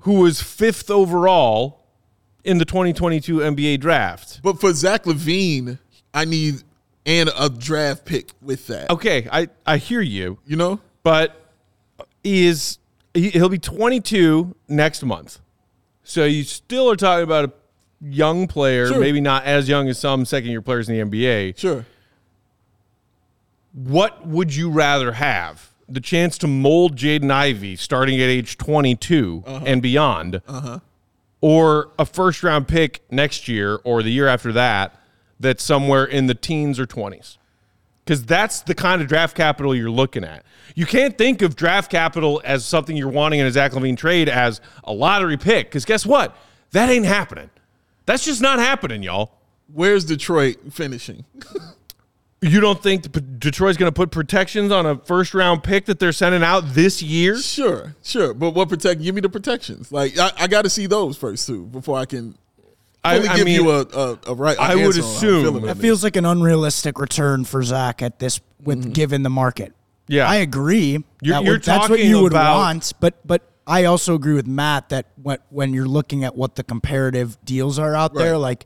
[0.00, 1.84] who was fifth overall
[2.44, 4.40] in the 2022 NBA draft.
[4.42, 5.78] But for Zach LaVine,
[6.14, 6.62] I need
[7.06, 8.90] and a draft pick with that.
[8.90, 11.52] Okay, I I hear you, You know, but
[12.22, 12.78] he is
[13.14, 15.38] he, he'll be 22 next month.
[16.04, 17.52] So you still are talking about a
[18.02, 19.00] young player, Sure.
[19.00, 21.58] maybe not as young as some second year players in the NBA.
[21.58, 21.86] sure.
[23.72, 25.69] What would you rather have?
[25.90, 29.64] The chance to mold Jaden Ivey starting at age 22 uh-huh.
[29.66, 30.78] and beyond, uh-huh.
[31.40, 34.96] or a first round pick next year or the year after that
[35.40, 37.38] that's somewhere in the teens or 20s?
[38.04, 40.44] Because that's the kind of draft capital you're looking at.
[40.74, 44.28] You can't think of draft capital as something you're wanting in a Zach LaVine trade
[44.28, 45.68] as a lottery pick.
[45.68, 46.36] Because guess what?
[46.72, 47.50] That ain't happening.
[48.06, 49.32] That's just not happening, y'all.
[49.72, 51.24] Where's Detroit finishing?
[52.42, 53.06] You don't think
[53.38, 57.02] Detroit's going to put protections on a first round pick that they're sending out this
[57.02, 57.38] year?
[57.38, 58.32] Sure, sure.
[58.32, 59.02] But what protect?
[59.02, 59.92] Give me the protections.
[59.92, 62.38] Like I, I got to see those first too before I can
[63.04, 64.58] I, fully I give mean, you a, a, a right.
[64.58, 67.62] I answer would on how I'm assume- feeling That feels like an unrealistic return for
[67.62, 68.92] Zach at this with mm-hmm.
[68.92, 69.74] given the market.
[70.08, 70.26] Yeah.
[70.28, 70.92] I agree.
[70.92, 74.14] You're- That you're would- that's what talking you would about- want, but but I also
[74.14, 78.14] agree with Matt that when when you're looking at what the comparative deals are out
[78.14, 78.64] there, like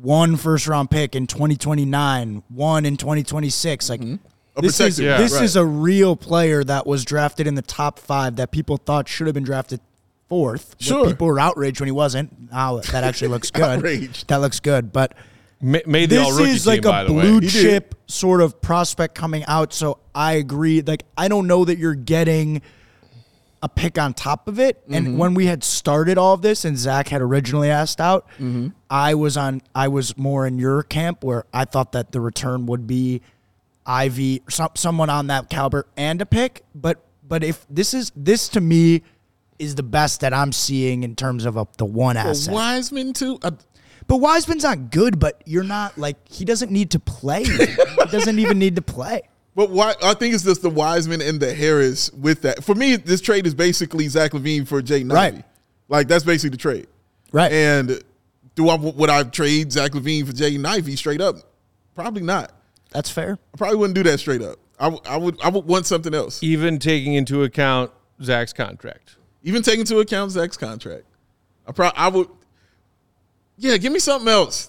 [0.00, 4.14] one first round pick in 2029, one in 2026, like mm-hmm.
[4.58, 5.18] A this is protected Yeah.
[5.18, 5.42] this right.
[5.44, 9.26] is a real player that was drafted in the top five that people thought should
[9.26, 9.80] have been drafted
[10.28, 10.76] fourth.
[10.78, 11.06] but Sure.
[11.06, 12.50] people were outraged when he wasn't.
[12.50, 13.82] Now that actually looks good.
[14.28, 15.14] That looks good, but
[15.60, 19.72] ma- made the this is like team, a blue chip sort of prospect coming out.
[19.74, 20.80] So I agree.
[20.82, 22.62] Like I don't know that you're getting
[23.62, 24.82] a pick on top of it.
[24.82, 24.94] Mm-hmm.
[24.94, 28.68] And when we had started all of this, and Zach had originally asked out, Mm-hmm.
[28.90, 29.62] I was on.
[29.74, 33.22] I was more in your camp where I thought that the return would be
[33.84, 36.64] Ivey, some, someone on that caliber, and a pick.
[36.74, 39.02] But but if this is this to me
[39.58, 42.52] is the best that I'm seeing in terms of a, the one asset.
[42.52, 43.38] Wiseman too.
[43.42, 43.52] I,
[44.06, 47.44] But Wiseman's not good, but you're not like he doesn't need to play.
[47.44, 49.22] he doesn't even need to play.
[49.56, 49.94] But why?
[50.02, 52.62] I think it's just the Wiseman and the Harris with that.
[52.62, 55.42] For me, this trade is basically Zach LaVine for Jaden Right.
[55.88, 56.86] Like that's basically the trade.
[57.32, 57.50] Right.
[57.50, 58.02] And
[58.54, 61.36] do I would I trade Zach LaVine for Jay Ivey straight up?
[61.94, 62.52] Probably not.
[62.92, 63.38] That's fair.
[63.54, 64.58] I probably wouldn't do that straight up.
[64.78, 66.42] I, w- I would I would want something else.
[66.42, 67.90] Even taking into account
[68.22, 69.16] Zach's contract.
[69.42, 71.04] Even taking into account Zach's contract.
[71.66, 72.28] I probably I would
[73.56, 74.68] Yeah, give me something else.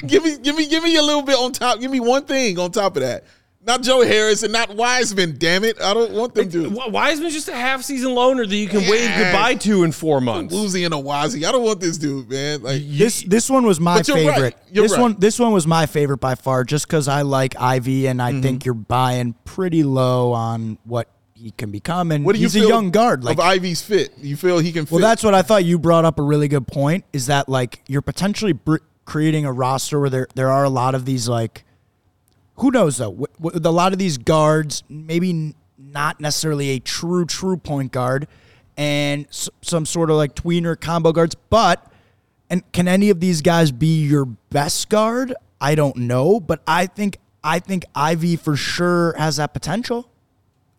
[0.06, 1.80] give me give me give me a little bit on top.
[1.80, 3.24] Give me one thing on top of that.
[3.66, 5.80] Not Joe Harris and not Wiseman, damn it.
[5.82, 8.88] I don't want them to Wi- Wiseman's just a half season loaner that you can
[8.88, 10.54] wave goodbye to in four months.
[10.54, 11.44] Woozy and a Wazi.
[11.44, 12.62] I don't want this dude, man.
[12.62, 14.34] Like This this one was my But you're right.
[14.34, 14.56] favorite.
[14.70, 15.00] You're this right.
[15.00, 18.30] one this one was my favorite by far, just because I like Ivey and I
[18.30, 18.42] Mm-hmm.
[18.42, 22.12] think you're buying pretty low on what he can become.
[22.12, 23.24] And what do you he's feel a young guard.
[23.24, 24.12] Like of Ivey's fit?
[24.18, 24.92] You feel he can fit?
[24.92, 25.64] Well, that's what I thought.
[25.64, 27.04] You brought up a really good point.
[27.12, 30.94] Is that like you're potentially br- creating a roster where there there are a lot
[30.94, 31.64] of these like,
[32.56, 33.10] who knows though?
[33.10, 38.26] With, with a lot of these guards, maybe not necessarily a true true point guard,
[38.76, 41.34] and s- some sort of like tweener combo guards.
[41.50, 41.84] But
[42.50, 45.34] and can any of these guys be your best guard?
[45.60, 50.10] I don't know, but I think I think Ivey for sure has that potential.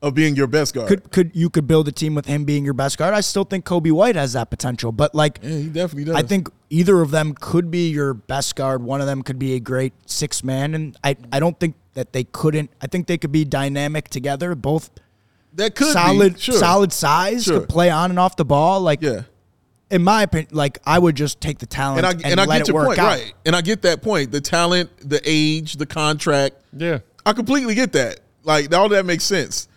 [0.02, 0.88] of being your best guard.
[0.88, 3.14] Could could you could build a team with him being your best guard?
[3.14, 6.16] I still think Coby White has that potential, but like yeah, he definitely does.
[6.16, 8.82] I think either of them could be your best guard.
[8.84, 12.14] One of them could be a great six man, and I I don't think that
[12.14, 12.70] they couldn't.
[12.82, 14.54] I think they could be dynamic together.
[14.56, 14.90] Both
[15.54, 16.40] that could solid be.
[16.40, 16.56] Sure.
[16.56, 17.60] solid size, Sure.
[17.62, 18.82] could play on and off the ball.
[18.82, 19.24] Like Yeah.
[19.90, 22.58] in my opinion, like I would just take the talent And and, and I let
[22.60, 23.06] get it your work point, out.
[23.08, 23.34] right?
[23.46, 24.32] And I get that point.
[24.32, 26.56] The talent, the age, the contract.
[26.78, 27.00] Yeah.
[27.26, 28.20] I completely get that.
[28.44, 29.68] Like all that makes sense.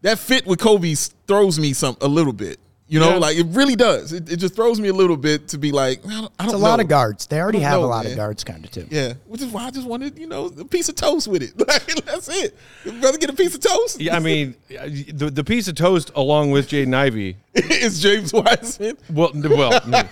[0.00, 2.58] That fit with Coby throws me some a little bit.
[2.92, 3.16] You know, Yeah.
[3.16, 4.12] like it really does.
[4.12, 6.52] It, it just throws me a little bit to be like, I don't, I It's
[6.52, 7.26] don't a lot of guards.
[7.26, 8.12] They already have know, a lot man.
[8.12, 8.86] of guards, kind of too.
[8.90, 11.54] Yeah, which is why I just wanted, you know, a piece of toast with it.
[11.66, 12.54] Like, that's it.
[12.84, 13.98] Rather get a piece of toast.
[13.98, 18.98] Yeah, I mean, the the piece of toast along with Jaden Ivey is James Wiseman.
[19.08, 20.02] Well, well, no,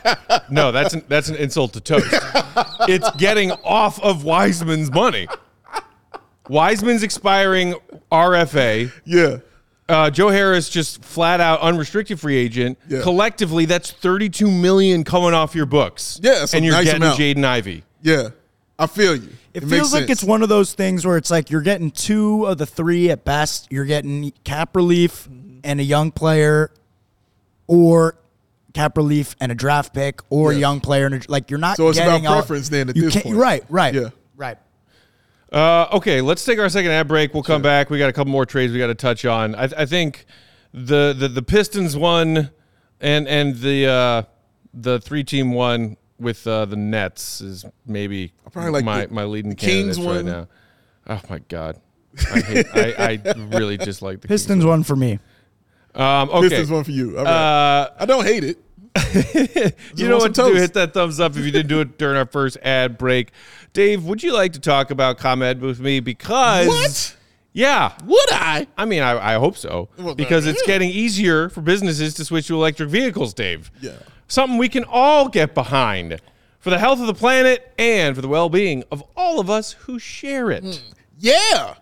[0.51, 2.07] no, that's an, that's an insult to toast.
[2.89, 5.29] It's getting off of Wiseman's money.
[6.49, 7.75] Wiseman's expiring
[8.11, 8.91] RFA.
[9.05, 9.39] Yeah,
[9.91, 12.79] Uh, Joe Harris just flat out unrestricted free agent.
[12.89, 13.03] Yeah.
[13.03, 16.19] Collectively, that's thirty-two million coming off your books.
[16.23, 17.19] Yeah, and you're nice getting amount.
[17.19, 17.85] Jaden Ivey.
[18.03, 18.29] yeah.
[18.79, 19.29] I feel you.
[19.53, 20.23] It, makes feels like sense.
[20.23, 23.27] it's one of those things where it's like you're getting two of the three at
[23.27, 23.67] best.
[23.71, 25.29] You're getting cap relief
[25.63, 26.71] and a young player,
[27.67, 28.17] or
[28.73, 31.05] cap relief and a draft pick, or a young player.
[31.07, 31.77] And a, like you're not.
[31.77, 33.37] So it's about getting a- preference then at you this can't- point.
[33.37, 33.65] Right.
[33.69, 33.95] Right.
[33.95, 34.11] Yeah.
[34.37, 34.57] Right.
[35.53, 37.35] Uh, okay, let's take our second ad break.
[37.35, 37.91] We'll come back.
[37.91, 39.55] We got a couple more trades we got to touch on.
[39.55, 40.27] I, I think
[40.73, 42.51] the, the the Pistons won,
[43.01, 44.23] and and the uh,
[44.73, 49.25] the three team one with uh, the Nets is maybe probably like my the my
[49.25, 50.49] leading Kings candidates right now.
[51.09, 51.81] Oh my god,
[52.33, 55.19] I, hate, I, I really dislike the Pistons one for me.
[55.95, 57.19] Um, okay, This is one for you.
[57.19, 57.33] All right.
[57.33, 58.59] uh, I don't hate it.
[59.95, 60.55] you know what to do.
[60.55, 63.31] Hit that thumbs up if you didn't do it during our first ad break.
[63.73, 66.01] Dave, would you like to talk about ComEd with me?
[66.01, 67.17] Because What?
[67.53, 68.69] Yeah, Would I?
[68.77, 70.73] I mean, I, I hope so Well, because it's yeah.
[70.73, 73.73] getting easier for businesses to switch to electric vehicles, Dave.
[73.81, 73.95] Yeah.
[74.29, 76.21] Something we can all get behind
[76.61, 79.73] for the health of the planet and for the well being of all of us
[79.73, 80.63] who share it.
[80.63, 80.71] Hmm.
[81.19, 81.75] Yeah.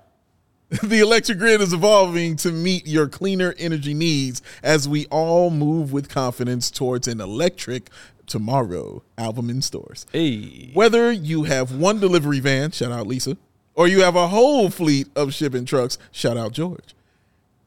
[0.83, 5.93] The electric grid is evolving to meet your cleaner energy needs as we all move
[5.93, 7.89] with confidence towards an electric
[8.27, 10.05] tomorrow album in stores.
[10.13, 10.71] Hey.
[10.75, 13.39] Whether you have one delivery van, shout out Lisa,
[13.75, 16.95] or you have a whole fleet of shipping trucks, shout out George.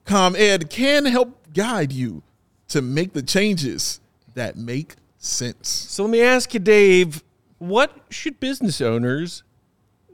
[0.06, 2.22] ComEd can help guide you
[2.68, 4.00] to make the changes
[4.36, 5.70] that make sense.
[5.70, 7.24] So let me ask you, Dave,
[7.58, 9.42] what should business owners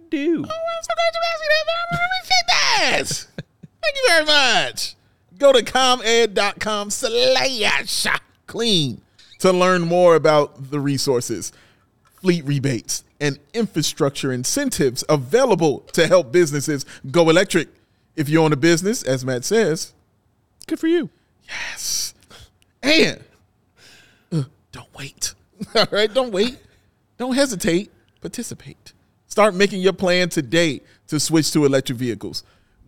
[0.09, 0.45] do?
[2.79, 3.27] Yes.
[3.35, 4.95] Thank you very much.
[5.37, 8.07] Go to comed.com slash
[8.47, 9.01] clean
[9.39, 11.51] to learn more about the resources,
[12.21, 17.69] fleet rebates, and infrastructure incentives available to help businesses go electric.
[18.15, 19.93] If you own a business, as Matt says,
[20.65, 21.09] Good for you.
[21.47, 22.13] yes.
[22.81, 23.23] And
[24.31, 25.33] uh, don't wait.
[25.75, 26.57] All right, don't wait.
[27.17, 27.91] Don't hesitate.
[28.21, 28.93] Participate.
[29.27, 32.43] Start making your plan today to switch to electric vehicles.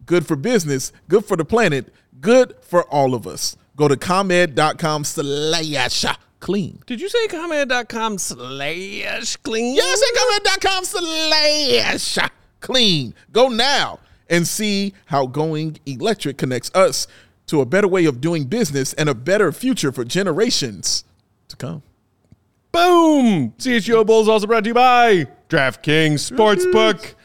[0.06, 3.56] Good for business, good for the planet, good for all of us.
[3.76, 6.06] Go to comed.com slash
[6.40, 6.82] clean.
[6.86, 9.76] Did you say ComEd.com slash clean?
[9.76, 12.30] Yes, at comed.com slash
[12.60, 13.14] clean.
[13.32, 17.08] Go now and see how going electric connects us
[17.48, 21.04] to a better way of doing business and a better future for generations
[21.48, 21.84] to come.
[22.72, 23.54] Boom!
[23.58, 27.16] CHGO Bulls also brought to you by DraftKings Sportsbook.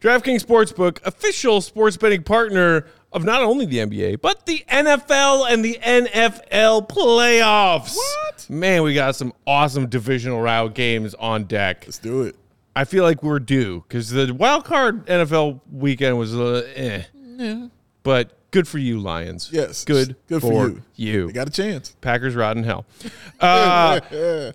[0.00, 5.64] DraftKings Sportsbook, official sports betting partner of not only the NBA, but the NFL and
[5.64, 7.96] the NFL playoffs.
[7.96, 8.46] What?
[8.48, 11.84] Man, we got some awesome divisional round games on deck.
[11.86, 12.36] Let's do it.
[12.74, 17.68] I feel like we're due because the wild card NFL weekend was uh, eh.
[18.02, 19.50] But good for you, Lions.
[19.52, 19.84] Yes.
[19.84, 20.82] Good, Good for, for you.
[20.94, 21.26] you.
[21.26, 21.94] They got a chance.
[22.00, 22.86] Packers rot in hell.
[23.38, 24.00] Uh,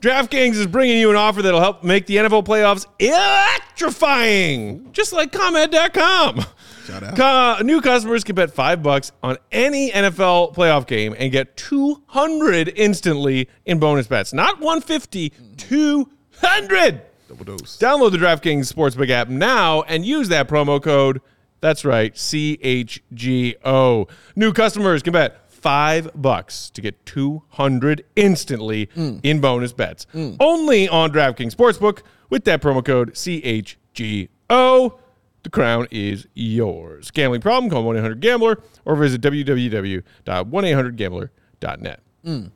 [0.02, 5.32] DraftKings is bringing you an offer that'll help make the NFL playoffs electrifying, just like
[5.32, 6.44] ComEd.com.
[6.88, 7.16] Shout out.
[7.16, 12.70] Co- new customers can bet five bucks on any NFL playoff game and get 200
[12.76, 14.34] instantly in bonus bets.
[14.34, 17.02] Not 150, 200.
[17.30, 17.78] Double dose.
[17.78, 21.22] Download the DraftKings Sportsbook app now and use that promo code.
[21.62, 24.10] That's right, CHGO.
[24.36, 29.20] New customers can bet five bucks to get 200 instantly mm.
[29.24, 30.08] in bonus bets.
[30.14, 30.38] Mm.
[30.40, 32.02] Only on DraftKings Sportsbook
[32.32, 34.98] with that promo code CHGO.
[35.44, 37.12] The crown is yours.
[37.12, 37.70] Gambling problem?
[37.70, 42.00] Call 1 800 Gambler or visit www.1800Gambler.net.
[42.26, 42.50] Mm.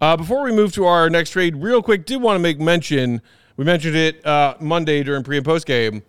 [0.00, 3.20] Uh, before we move to our next trade, real quick, did want to make mention.
[3.56, 6.04] We mentioned it uh, Monday during pre and post game.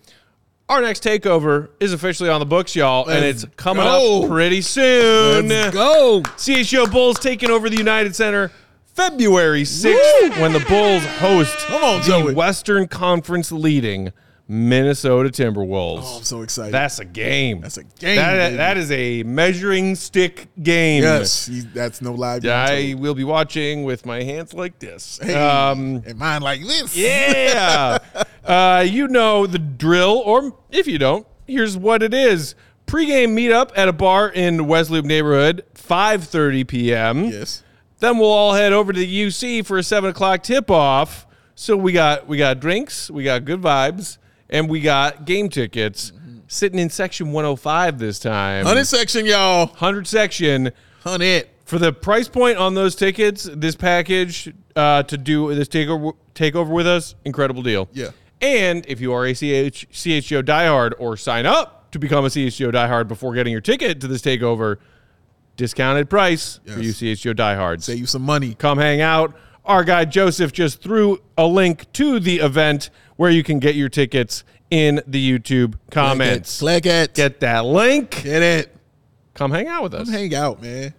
[0.70, 4.22] Our next takeover is officially on the books, y'all, and Let's it's coming go.
[4.24, 5.48] up pretty soon.
[5.48, 6.22] Let's go.
[6.22, 8.52] CHGO Bulls taking over the United Center
[8.86, 12.36] February 6th when the Bulls host on, the.
[12.36, 14.14] Western Conference leading
[14.52, 16.02] Minnesota Timberwolves.
[16.04, 16.74] Oh, I'm so excited.
[16.74, 17.62] That's a game.
[17.62, 21.04] That's a game, That- that is a measuring stick game.
[21.04, 22.40] yes, he, that's no lie.
[22.40, 25.20] being I will be watching with my hands like this.
[25.22, 26.98] Hey, Um, and mine like this.
[26.98, 28.00] yeah.
[28.44, 32.56] uh, you know the drill, or if you don't, here's what it is.
[32.88, 37.26] Pre-game meetup at a bar in West Loop neighborhood, 5.30 p.m.
[37.26, 37.62] Yes.
[38.00, 41.28] Then we'll all head over to the UC for a 7 o'clock tip-off.
[41.54, 44.18] So we got we got drinks, we got good vibes,
[44.50, 46.12] and we got game tickets
[46.48, 48.66] sitting in section 105 this time.
[48.66, 49.68] Hundred section, y'all.
[49.68, 50.72] 100 section
[51.04, 51.48] Hundred.
[51.66, 56.70] for the price point on those tickets, this package uh, to do this takeover takeover
[56.70, 57.90] with us, incredible deal.
[57.94, 58.10] Yeah.
[58.42, 62.72] And if you are a CH, CHGO diehard or sign up to become a CHGO
[62.72, 64.78] diehard before getting your ticket to this takeover,
[65.58, 66.96] discounted price for you Yes.
[67.20, 67.86] CHGO diehards.
[67.86, 68.54] Save you some money.
[68.54, 69.36] Come hang out.
[69.66, 73.90] Our guy Joseph just threw a link to the event where you can get your
[73.90, 76.60] tickets in the YouTube comments.
[76.60, 77.14] Click it.
[77.14, 78.24] Get that link.
[78.24, 78.76] Get it.
[79.34, 80.10] Come hang out with us.
[80.10, 80.94] Hang out, man.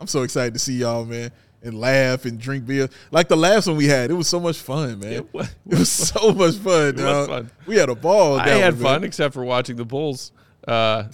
[0.00, 1.30] I'm so excited to see y'all, man,
[1.62, 2.88] and laugh and drink beer.
[3.10, 5.12] Like the last one we had, it was so much fun, man.
[5.12, 6.96] It was- It was so much fun.
[6.96, 7.28] dog.
[7.28, 7.50] fun.
[7.66, 8.38] We had a ball.
[8.38, 10.32] I had fun, except for watching the Bulls
[10.66, 11.04] uh,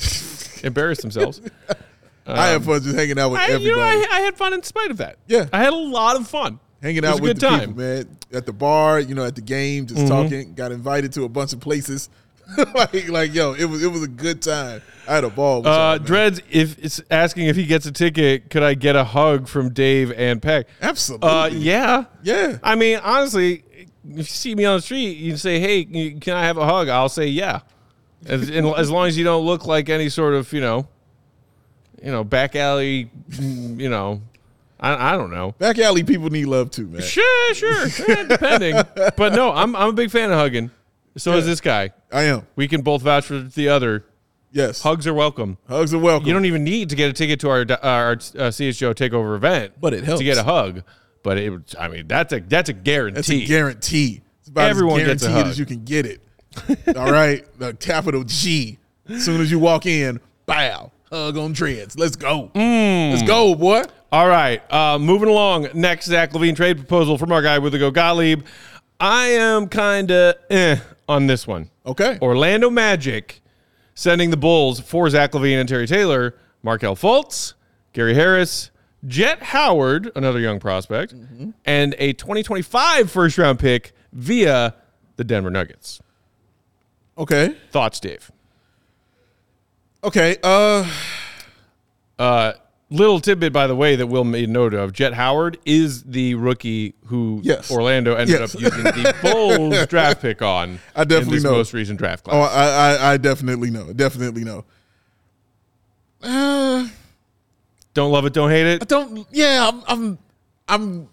[0.62, 1.40] embarrass themselves.
[2.26, 4.62] I had fun just hanging out with I, you know, I, I had fun in
[4.62, 5.16] spite of that.
[5.26, 5.46] Yeah.
[5.52, 6.60] I had a lot of fun.
[6.82, 7.60] Hanging out with the time.
[7.60, 8.16] people, man.
[8.32, 10.54] At the bar, you know, at the game, just talking.
[10.54, 12.08] Got invited to a bunch of places.
[12.74, 14.82] like, like, yo, it was it was a good time.
[15.06, 15.66] I had a ball.
[15.66, 15.98] Uh.
[15.98, 19.72] Dreads, if it's asking if he gets a ticket, could I get a hug from
[19.72, 20.66] Dave and Peck?
[20.82, 21.28] Absolutely.
[21.28, 22.58] Uh, yeah, Yeah.
[22.62, 23.64] I mean, honestly,
[24.04, 26.88] if you see me on the street, you say, "Hey, can I have a hug?"
[26.88, 27.60] I'll say, "Yeah,"
[28.26, 30.88] as, as long as you don't look like any sort of, you know,
[32.02, 34.22] you know, back alley, mm, you know,
[34.80, 35.52] I, I don't know.
[35.58, 37.02] Back alley people need love too, man.
[37.02, 38.74] Sure, sure, yeah, depending.
[39.16, 40.70] But no, I'm I'm a big fan of hugging.
[41.16, 41.90] So is this guy.
[42.12, 42.46] I am.
[42.56, 44.06] We can both vouch for the other.
[44.52, 44.80] Yes.
[44.82, 45.58] Hugs are welcome.
[45.68, 46.26] Hugs are welcome.
[46.26, 48.16] You don't even need to get a ticket to our our uh,
[48.50, 50.18] CHGO takeover event, But it helps.
[50.20, 50.82] to get a hug.
[51.22, 53.14] But it, I mean, that's a that's a guarantee.
[53.16, 54.20] That's a guarantee.
[54.40, 55.46] It's about Everyone as gets a hug.
[55.48, 56.20] as you can get it.
[56.96, 58.78] All right, the capital G.
[59.08, 61.98] As soon as you walk in, bow, hug on dreads.
[61.98, 62.50] Let's go.
[62.54, 63.10] Mm.
[63.10, 63.82] Let's go, boy.
[64.12, 65.68] All right, uh, moving along.
[65.74, 68.42] Next, Zach LaVine trade proposal from our guy with the go Gottlieb.
[68.98, 70.76] I am kind of eh
[71.08, 71.70] on this one.
[71.86, 72.18] Okay.
[72.20, 73.40] Orlando Magic
[73.94, 77.54] sending the Bulls for Zach LaVine and Terry Taylor, Markelle Fultz,
[77.92, 78.70] Gary Harris,
[79.06, 81.50] Jett Howard, another young prospect, Mm-hmm.
[81.64, 84.74] and a 2025 first round pick via
[85.16, 86.00] the Denver Nuggets.
[87.16, 87.54] Okay.
[87.70, 88.30] Thoughts, Dave?
[90.02, 90.36] Okay.
[90.42, 90.90] Uh,
[92.18, 92.52] Uh,
[92.90, 96.94] little tidbit, by the way, that Will made note of: Jett Howard is the rookie
[97.06, 97.70] who Yes.
[97.70, 98.54] Orlando ended Yes.
[98.54, 100.78] up using the Bulls draft pick on.
[100.94, 101.52] I definitely know.
[101.52, 102.34] most recent draft class.
[102.36, 102.64] oh, I,
[103.08, 103.92] I, I definitely know.
[103.92, 104.64] Definitely know.
[106.22, 106.86] Uh,
[107.94, 108.82] don't love it, don't hate it.
[108.82, 109.26] I don't.
[109.30, 109.82] Yeah, I'm.
[109.88, 110.18] I'm.
[110.68, 111.08] I'm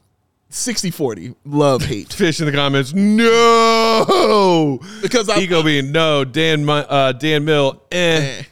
[0.51, 1.35] 60-40.
[1.45, 2.93] Love hate Fish in the comments.
[2.93, 5.39] No, because I.
[5.39, 6.23] Ego being no.
[6.25, 7.81] Dan, uh, Dan Mill.
[7.91, 8.43] Eh.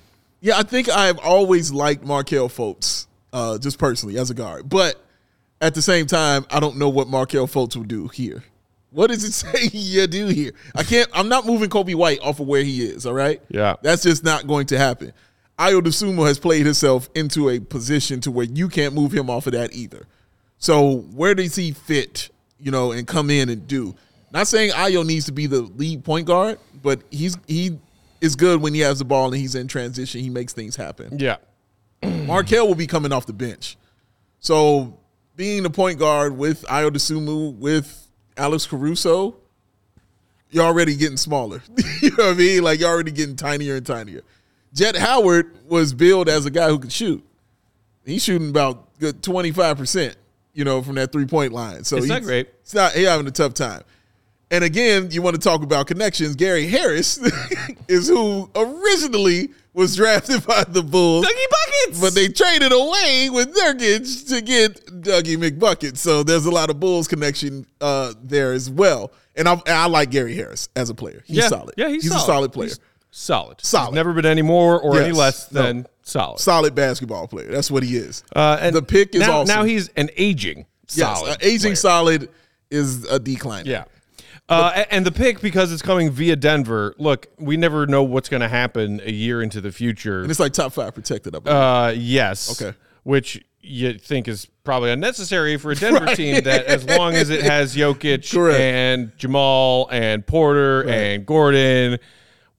[0.41, 4.69] Yeah, I think I've always liked Markelle Fultz, uh, just personally as a guard.
[4.69, 4.95] But
[5.61, 8.43] at the same time, I don't know what Markelle Fultz will do here.
[8.91, 10.53] What does it say you do here?
[10.73, 11.09] I can't.
[11.13, 13.05] I'm not moving Coby White off of where he is.
[13.05, 13.41] All right.
[13.49, 13.75] Yeah.
[13.81, 15.11] that's just not going to happen.
[15.59, 19.47] Ayo Dosunmu has played himself into a position to where you can't move him off
[19.47, 20.05] of that either.
[20.57, 22.29] So where does he fit?
[22.59, 23.95] You know, and come in and do.
[24.31, 27.77] Not saying Ayo needs to be the lead point guard, but he's he
[28.21, 30.21] is good when he has the ball and he's in transition.
[30.21, 31.19] He makes things happen.
[31.19, 31.38] Yeah.
[32.26, 33.78] Markelle will be coming off the bench.
[34.39, 34.97] So
[35.36, 39.36] being the point guard with Ayo Dosunmu, with Alex Caruso,
[40.49, 41.62] you're already getting smaller.
[42.01, 42.64] you know what I mean?
[42.64, 44.22] Like you're already getting tinier and tinier.
[44.74, 47.26] Jett Howard was billed as a guy who could shoot.
[48.06, 50.16] He's shooting about good 25%,
[50.53, 51.84] you know, from that three point line.
[51.84, 52.49] So It's not great.
[52.62, 53.84] It's not he's having a tough time.
[54.51, 56.35] And again, you want to talk about connections.
[56.35, 57.17] Gary Harris
[57.87, 61.25] is who originally was drafted by the Bulls.
[61.25, 62.01] Dougie Buckets.
[62.01, 65.97] But they traded away with Nurkic to get Dougie McBucket.
[65.97, 69.11] So there's a lot of Bulls connection uh, there as well.
[69.35, 71.23] And I, I like Gary Harris as a player.
[71.25, 71.47] He's yeah.
[71.49, 71.73] solid.
[71.77, 72.69] Yeah, he's, a solid player.
[72.69, 72.79] He's
[73.11, 73.59] solid.
[73.61, 73.87] Solid.
[73.87, 75.17] He's never been any more or any Yes.
[75.17, 75.63] less No.
[75.63, 76.39] than solid.
[76.39, 77.51] solid basketball player.
[77.51, 78.23] That's what he is.
[78.33, 79.53] Uh, and the pick is now, awesome.
[79.53, 81.31] Now he's an aging yes, solid.
[81.31, 81.75] uh, aging player.
[81.75, 82.29] solid
[82.71, 83.65] is a decline.
[83.65, 83.85] Yeah.
[84.47, 86.93] Uh, and the pick because it's coming via Denver.
[86.99, 90.21] Look, we never know what's going to happen a year into the future.
[90.21, 91.35] And it's like top five protected.
[91.35, 91.55] I believe.
[91.57, 92.61] Uh, yes.
[92.61, 92.77] Okay.
[93.03, 97.41] Which you think is probably unnecessary for a Denver team that, as long as it
[97.41, 98.59] has Jokic Correct.
[98.59, 101.97] and Jamal and Porter and Gordon,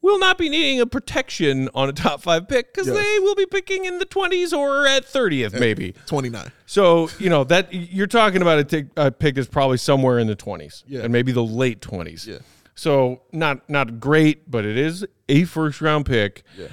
[0.06, 2.96] will not be needing a protection on a top five pick because Yes.
[2.96, 5.94] they will be picking in the 20s or at 30th, maybe.
[6.06, 6.50] 29.
[6.64, 10.84] So you know that you're talking about a, pick that's probably somewhere in the 20s,
[10.86, 11.00] Yeah.
[11.00, 12.26] and maybe the late 20s.
[12.26, 12.38] Yeah.
[12.74, 16.42] So not not great, but it is a first round pick.
[16.58, 16.68] Yeah.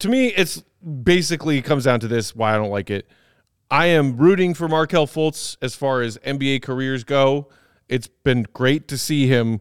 [0.00, 0.62] To me, it's
[1.02, 3.06] basically comes down to this: why I don't like it.
[3.70, 7.48] I am rooting for Markelle Fultz as far as NBA careers go.
[7.88, 9.60] It's been great to see him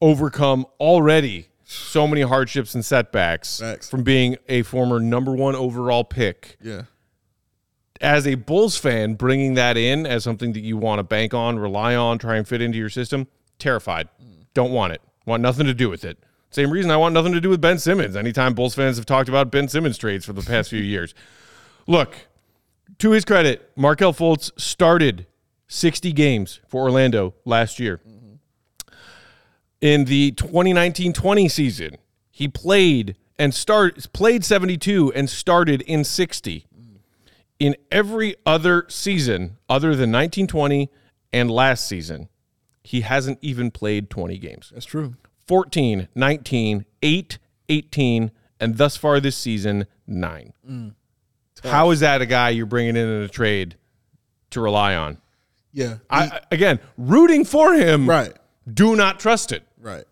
[0.00, 3.88] overcome already so many hardships and setbacks Facts.
[3.90, 6.82] from being a former number one overall pick Yeah.
[8.00, 11.58] as a Bulls fan, bringing that in as something that you want to bank on,
[11.58, 13.26] rely on, try and fit into your system,
[13.58, 14.08] terrified.
[14.52, 15.00] Don't want it.
[15.26, 16.18] Want nothing to do with it.
[16.50, 18.14] Same reason I want nothing to do with Ben Simmons.
[18.14, 21.14] Anytime Bulls fans have talked about Ben Simmons trades for the past few years.
[21.88, 22.14] Look,
[22.98, 25.26] to his credit, Markelle Fultz started
[25.66, 28.00] 60 games for Orlando last year.
[29.84, 31.98] In the 2019-20 season,
[32.30, 36.66] he played and start played 72 and started in 60
[37.58, 40.90] in every other season other than 1920
[41.34, 42.30] and last season,
[42.82, 44.70] he hasn't even played 20 games.
[44.72, 45.16] That's true.
[45.46, 48.30] 14, 19, 8, 18,
[48.60, 50.52] and thus far this season, 9.
[50.66, 50.94] Mm.
[51.62, 53.76] How is that a guy you're bringing in in a trade
[54.48, 55.18] to rely on?
[55.72, 55.98] Yeah.
[56.08, 58.08] I again, rooting for him.
[58.08, 58.32] right.
[58.72, 59.62] Do not trust it.
[59.84, 60.04] Right.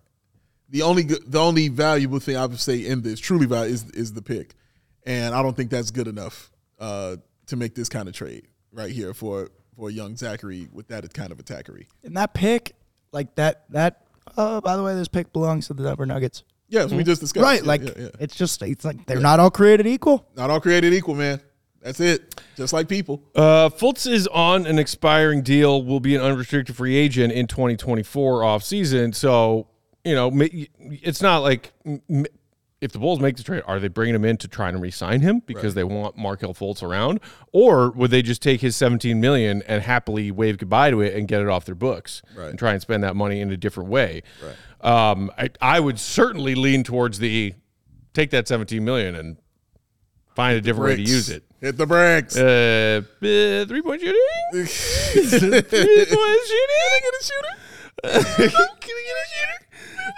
[0.68, 3.90] The only good, the only valuable thing I would say in this truly valuable is
[3.90, 4.54] is the pick,
[5.04, 7.16] and I don't think that's good enough uh,
[7.46, 11.32] to make this kind of trade right here for for young Zachary with that kind
[11.32, 11.86] of attackery.
[12.04, 12.74] And that pick,
[13.12, 14.04] like that, that.
[14.36, 16.44] Oh, by the way, this pick belongs to the Denver Nuggets.
[16.68, 17.44] Yes, we just discussed.
[17.44, 18.08] Right, Yeah, like yeah, yeah.
[18.20, 20.26] it's just it's like they're not all created equal.
[20.36, 21.40] not all created equal, man.
[21.82, 22.40] That's it.
[22.56, 23.22] Just like people.
[23.34, 28.44] Uh, Fultz is on an expiring deal, will be an unrestricted free agent in 2024
[28.44, 29.12] off season.
[29.12, 29.66] So,
[30.04, 30.30] you know,
[30.78, 31.72] it's not like
[32.80, 35.20] if the Bulls make the trade, are they bringing him in to try and re-sign
[35.20, 37.20] him because they want Markelle Fultz around,
[37.52, 41.26] or would they just take his 17 million and happily wave goodbye to it and
[41.28, 42.50] get it off their books Right.
[42.50, 44.22] and try and spend that money in a different way?
[44.80, 47.54] Um, I, I would certainly lean towards the
[48.14, 49.36] take that 17 million and
[50.34, 51.44] find a different way to use it.
[51.60, 52.36] Hit the brakes.
[52.36, 54.20] Uh, uh three point shooting.
[54.52, 54.70] three point
[55.28, 55.66] shooting.
[55.70, 57.56] Can I get a shooter?
[58.02, 59.62] Can I get a shooter?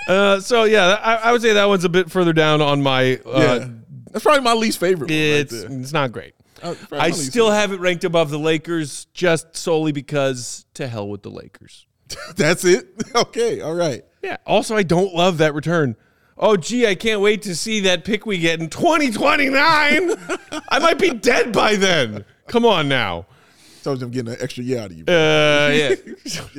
[0.09, 3.21] Uh, so yeah, I, I would say that one's a bit further down on my.
[3.25, 3.69] Uh, yeah,
[4.11, 5.11] that's probably my least favorite.
[5.11, 5.81] One It's right there.
[5.81, 6.35] it's not great.
[6.63, 11.23] Uh, I still have it ranked above the Lakers just solely because to hell with
[11.23, 11.87] the Lakers.
[12.37, 12.89] That's it.
[13.15, 13.61] Okay.
[13.61, 14.03] All right.
[14.23, 14.37] Yeah.
[14.47, 15.97] Also, I don't love that return.
[16.37, 19.55] Oh, gee, I can't wait to see that pick we get in 2029.
[20.69, 22.25] I might be dead by then.
[22.49, 23.27] Come on now.
[23.85, 25.05] Told you I'm getting an extra year out of you.
[25.07, 25.95] Uh, yeah.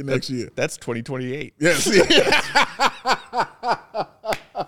[0.13, 0.49] Extra year.
[0.55, 1.53] That's 2028.
[1.59, 1.87] Yes.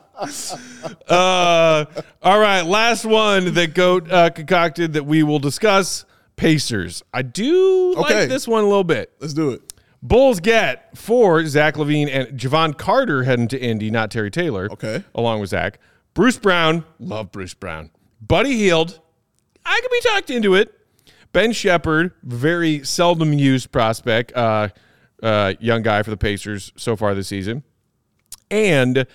[1.08, 1.86] Uh,
[2.22, 6.06] all right, last one that Goat uh, concocted that we will discuss
[6.36, 7.04] Pacers.
[7.14, 8.22] I do Okay.
[8.22, 9.12] like this one a little bit.
[9.20, 9.67] Let's do it.
[10.08, 14.70] Bulls get for Zach LaVine and Jevon Carter heading to Indy, not Terry Taylor.
[14.72, 15.04] Okay.
[15.14, 15.80] Along with Zach.
[16.14, 17.92] Bruce Brown, love Bruce Brown.
[18.22, 19.02] Buddy Hield,
[19.66, 20.74] I could be talked into it.
[21.34, 24.70] Ben Sheppard, very seldom used prospect, uh,
[25.22, 27.64] uh, young guy for the Pacers so far this season.
[28.50, 29.06] And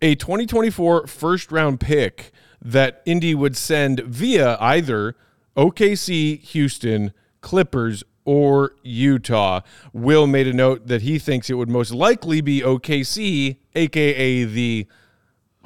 [0.00, 5.16] a 2024 first round pick that Indy would send via either
[5.54, 7.12] OKC, Houston,
[7.42, 9.60] Clippers, or Utah.
[9.92, 14.86] Will made a note that he thinks it would most likely be OKC, aka the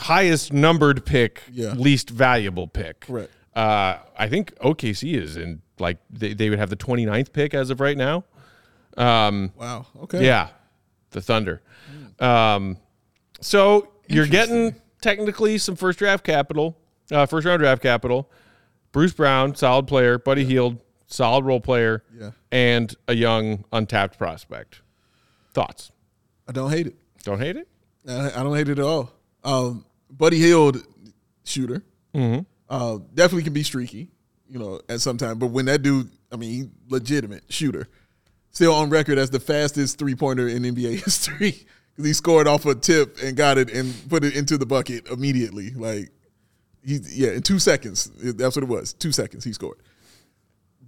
[0.01, 1.73] highest numbered pick, Yeah.
[1.73, 3.01] least valuable pick.
[3.01, 3.33] Correct.
[3.55, 7.71] Uh, I think OKC is in like they, they would have the 29th pick as
[7.71, 8.25] of right now.
[8.97, 9.87] Wow.
[10.03, 10.25] Okay.
[10.25, 10.49] Yeah,
[11.11, 11.63] the Thunder.
[12.19, 12.79] Um,
[13.41, 16.77] so you're getting technically some first draft capital,
[17.13, 18.31] uh, first round draft capital.
[18.91, 20.19] Bruce Brown, solid player.
[20.19, 22.03] Buddy Hield, solid role player.
[22.19, 22.31] Yeah.
[22.53, 24.83] And a young untapped prospect.
[25.55, 25.91] Thoughts?
[26.49, 26.97] I don't hate it.
[27.25, 27.69] Don't hate it.
[28.09, 29.13] I, I don't hate it at all.
[29.45, 30.83] Um, Buddy Hield,
[31.45, 31.83] shooter,
[32.15, 32.41] Mm-hmm.
[32.71, 34.09] uh, definitely can be streaky,
[34.49, 35.39] you know, at some time.
[35.39, 37.87] But when that dude, I mean, legitimate shooter,
[38.51, 42.65] still on record as the fastest three pointer in NBA history because he scored off
[42.67, 45.71] a tip and got it and put it into the bucket immediately.
[45.71, 46.09] Like
[46.85, 48.11] he, yeah, in two seconds.
[48.17, 48.95] That's what it was.
[48.95, 49.79] Two seconds he scored.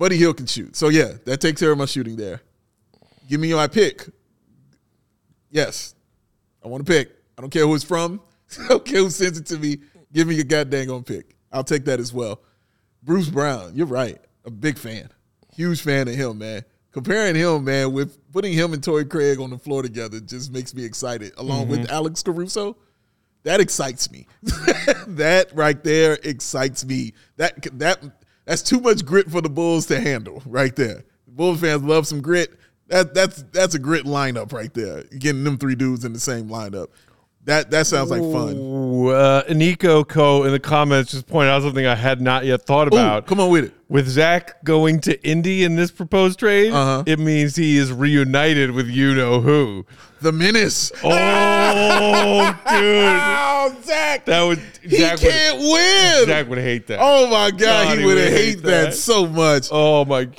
[0.00, 2.40] Buddy Hield can shoot, so yeah, that takes care of my shooting there.
[3.28, 4.08] Give me my pick.
[5.50, 5.94] Yes,
[6.64, 7.10] I want to pick.
[7.36, 8.22] I don't care who it's from.
[8.64, 9.76] I don't care who sends it to me.
[10.10, 11.36] Give me your goddamn on pick.
[11.52, 12.40] I'll take that as well.
[13.02, 14.18] Bruce Brown, you're right.
[14.46, 15.10] A big fan.
[15.54, 16.64] Huge fan of him, man.
[16.92, 20.74] Comparing him, man, with putting him and Torrey Craig on the floor together just makes
[20.74, 21.92] me excited, along with mm-hmm.
[21.92, 22.78] Alex Caruso.
[23.42, 24.26] That excites me.
[24.42, 27.12] that right there excites me.
[27.36, 28.02] That that
[28.50, 31.04] that's too much grit for the Bulls to handle right there.
[31.28, 32.50] Bulls fans love some grit.
[32.88, 35.04] That that's that's a grit lineup right there.
[35.04, 36.88] Getting them three dudes in the same lineup.
[37.44, 38.56] That that sounds like fun.
[38.56, 42.62] Ooh, uh, Nico Co in the comments just pointed out something I had not yet
[42.66, 43.26] thought Ooh, about.
[43.28, 43.72] come on with it.
[43.88, 47.04] With Zach going to Indy in this proposed trade, Uh-huh.
[47.06, 49.86] it means he is reunited with you know who.
[50.20, 50.92] The menace.
[51.02, 51.08] Oh,
[52.70, 53.06] dude,
[53.72, 54.24] Oh, Zach.
[54.26, 56.26] that would he Zach can't win.
[56.26, 56.98] Zach would hate that.
[57.00, 58.84] oh my God, God, he he would hate hate that.
[58.86, 58.94] that.
[58.94, 59.68] so much.
[59.70, 60.36] Oh my god.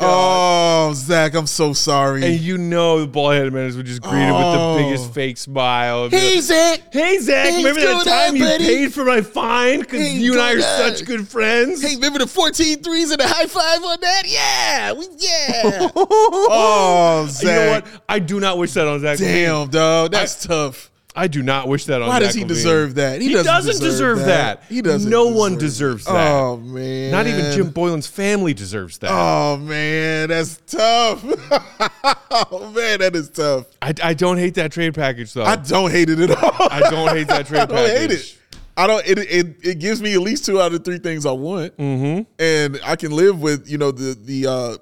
[0.89, 2.23] Oh, Zach, I'm so sorry.
[2.25, 4.77] And you know the ballhead menace would just greet him with Oh.
[4.77, 6.09] the biggest fake smile.
[6.09, 6.81] hey, like, Zach.
[6.93, 8.65] Hey Zach, Hey, remember that time on, you buddy?
[8.65, 10.61] paid for my fine because Hey, you and I are on?
[10.95, 11.81] such good friends?
[11.81, 14.23] Hey, remember the 14 threes and the high five on that?
[14.25, 15.89] Yeah, we, yeah.
[15.95, 17.43] oh, Zach.
[17.43, 17.85] you know what?
[18.09, 19.17] I do not wish that on Zach.
[19.17, 20.90] Damn, dog, that's tough.
[21.15, 22.07] I do not wish that on.
[22.07, 22.47] Why Zach does he LaVine.
[22.47, 23.21] deserve that?
[23.21, 24.63] He, doesn't, deserve, that.
[24.69, 25.09] He doesn't.
[25.09, 26.31] No one deserves that.
[26.31, 29.11] Oh man, Not even Jim Boylan's family deserves that.
[29.11, 31.23] Oh man, that's tough.
[32.31, 33.65] oh man, that is tough.
[33.81, 35.43] I, I don't hate that trade package though.
[35.43, 36.67] I don't hate it at all.
[36.69, 37.71] I don't hate that trade package.
[37.71, 37.99] I don't package.
[37.99, 38.37] hate it.
[38.77, 39.05] I don't.
[39.05, 42.23] It, it it gives me at least two out of three things I want, mm-hmm.
[42.39, 44.77] and I can live with you know the the uh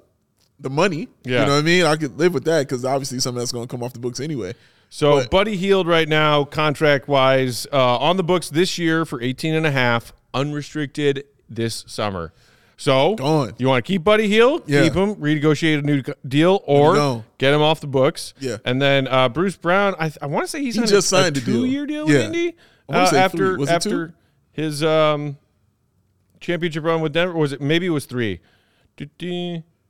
[0.60, 1.08] the money.
[1.24, 1.40] Yeah.
[1.40, 1.84] you know what I mean.
[1.86, 4.20] I could live with that because obviously something that's going to come off the books
[4.20, 4.54] anyway.
[4.92, 9.22] So But- Buddy Hield right now, contract wise, uh, on the books this year for
[9.22, 12.32] 18 and a half, unrestricted this summer.
[12.76, 13.52] So Gone.
[13.58, 14.82] you want to keep Buddy Hield, Yeah.
[14.82, 17.24] keep him, renegotiate a new deal, or go.
[17.38, 18.32] get him off the books.
[18.40, 18.56] Yeah.
[18.64, 21.16] And then uh, Bruce Brown, I, I want to say he's He signed just a,
[21.16, 21.54] signed a a deal.
[21.56, 22.16] two-year deal Yeah.
[22.16, 22.56] with Indy
[22.88, 23.68] uh, after.
[23.70, 24.14] After
[24.52, 25.36] his um,
[26.40, 27.34] championship run with Denver.
[27.34, 28.40] Or was it maybe it was three?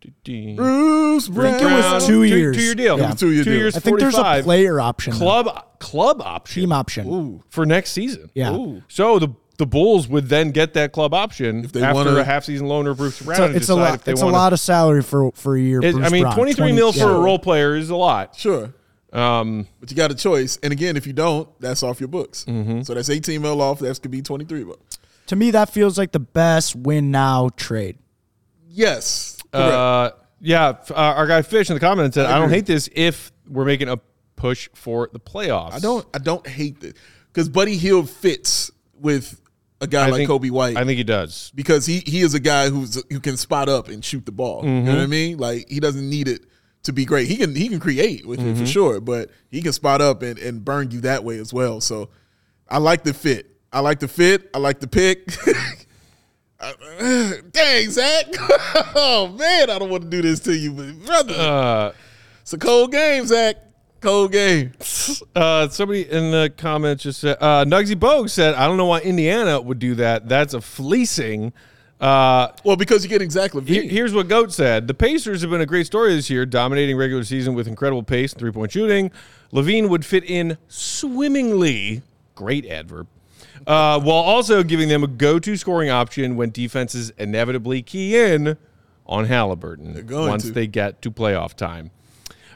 [0.00, 0.54] Du-du, du-du.
[0.56, 1.58] Bruce Brown.
[1.58, 2.56] think it was two years.
[2.56, 2.98] Two year deal.
[2.98, 3.12] Yeah.
[3.12, 3.58] Two-year Two deal.
[3.60, 3.76] years.
[3.76, 5.18] I think there's a player option, though.
[5.18, 7.06] club club option team option.
[7.08, 7.42] Ooh.
[7.50, 8.30] for next season.
[8.34, 8.52] Yeah.
[8.54, 8.82] Ooh.
[8.88, 9.28] So the
[9.58, 12.66] the Bulls would then get that club option If they after wanna- a half season
[12.66, 13.36] loaner of Bruce Brown.
[13.36, 14.08] So and it's a lot.
[14.08, 15.80] It's a wanna- lot of salary for for a year.
[15.84, 16.34] It- Bruce I mean, Brown.
[16.34, 17.16] twenty three 20 mil for yeah.
[17.16, 18.34] a role player is a lot.
[18.36, 18.72] Sure.
[19.12, 20.56] Um, But you got a choice.
[20.62, 22.44] And again, if you don't, that's off your books.
[22.48, 22.82] Mm-hmm.
[22.82, 23.80] So that's 18 mil off.
[23.80, 24.78] That could be 23 mil.
[25.26, 27.98] To me, that feels like the best win now trade.
[28.68, 29.29] Yes.
[29.52, 32.88] Uh, yeah, f- uh, our guy Fish in the comments said, "I, don't hate this
[32.94, 33.98] if we're making a
[34.36, 36.94] push for the playoffs." I don't I don't hate this.
[37.32, 39.40] Because Buddy Hield fits with
[39.80, 40.76] a guy I like think- Coby White.
[40.76, 41.52] I think he does.
[41.54, 44.64] because he he is a guy who's who can spot up and shoot the ball.
[44.64, 45.10] You know what I Mm-hmm.
[45.10, 45.38] mean?
[45.38, 46.46] Like he doesn't need it
[46.84, 47.28] to be great.
[47.28, 48.48] He can he can create with Mm-hmm.
[48.50, 51.52] it for sure, but he can spot up and, and burn you that way as
[51.52, 51.80] well.
[51.80, 52.08] So
[52.68, 53.46] I like the fit.
[53.72, 54.48] I like the fit.
[54.54, 55.28] I like the pick.
[56.60, 58.26] Uh, Dang, Zach.
[58.94, 61.34] oh man, I don't want to do this to you, but brother.
[61.34, 61.92] Uh,
[62.42, 63.56] it's a cold game, Zach.
[64.00, 64.72] Cold game.
[65.34, 69.00] uh, somebody in the comments just said, uh, Nugsy Bogue said, "I don't know why
[69.00, 70.28] Indiana would do that.
[70.28, 71.52] That's a fleecing."
[72.00, 73.60] Uh, Well, because you get exactly.
[73.60, 73.90] LaVine.
[73.90, 74.88] here's what Goat said.
[74.88, 78.32] The Pacers have been a great story this year, dominating regular season with incredible pace
[78.32, 79.10] and three point shooting.
[79.52, 82.02] LaVine would fit in swimmingly,
[82.34, 83.06] great adverb,
[83.66, 88.56] uh, while also giving them a go to scoring option when defenses inevitably key in
[89.06, 90.52] on Halliburton once to.
[90.52, 91.90] they get to playoff time.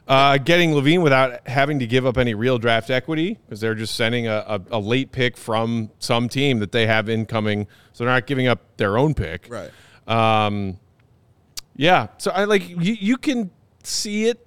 [0.06, 3.94] Uh, getting LaVine without having to give up any real draft equity because they're just
[3.94, 8.12] sending a, a, a late pick from some team that they have incoming, so they're
[8.12, 9.48] not giving up their own pick.
[9.48, 9.70] right.
[10.06, 10.78] Um,
[11.74, 12.08] yeah.
[12.18, 12.76] So I like you.
[12.78, 13.50] You can
[13.82, 14.46] see it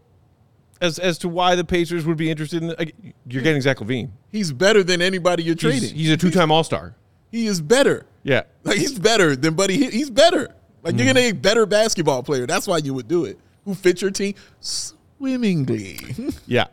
[0.81, 2.69] as as to why the Pacers would be interested in.
[2.77, 2.95] Like,
[3.27, 4.09] you're getting Zach LaVine.
[4.31, 5.93] He's better than anybody you're trading.
[5.95, 6.95] he's a two time All Star.
[7.31, 8.05] he is better.
[8.23, 8.43] Yeah.
[8.63, 9.89] Like he's better than Buddy.
[9.89, 10.53] He's better.
[10.83, 12.45] Like you're gonna a better basketball player.
[12.45, 13.39] That's why you would do it.
[13.65, 15.99] Who fits your team swimmingly?
[16.47, 16.65] Yeah.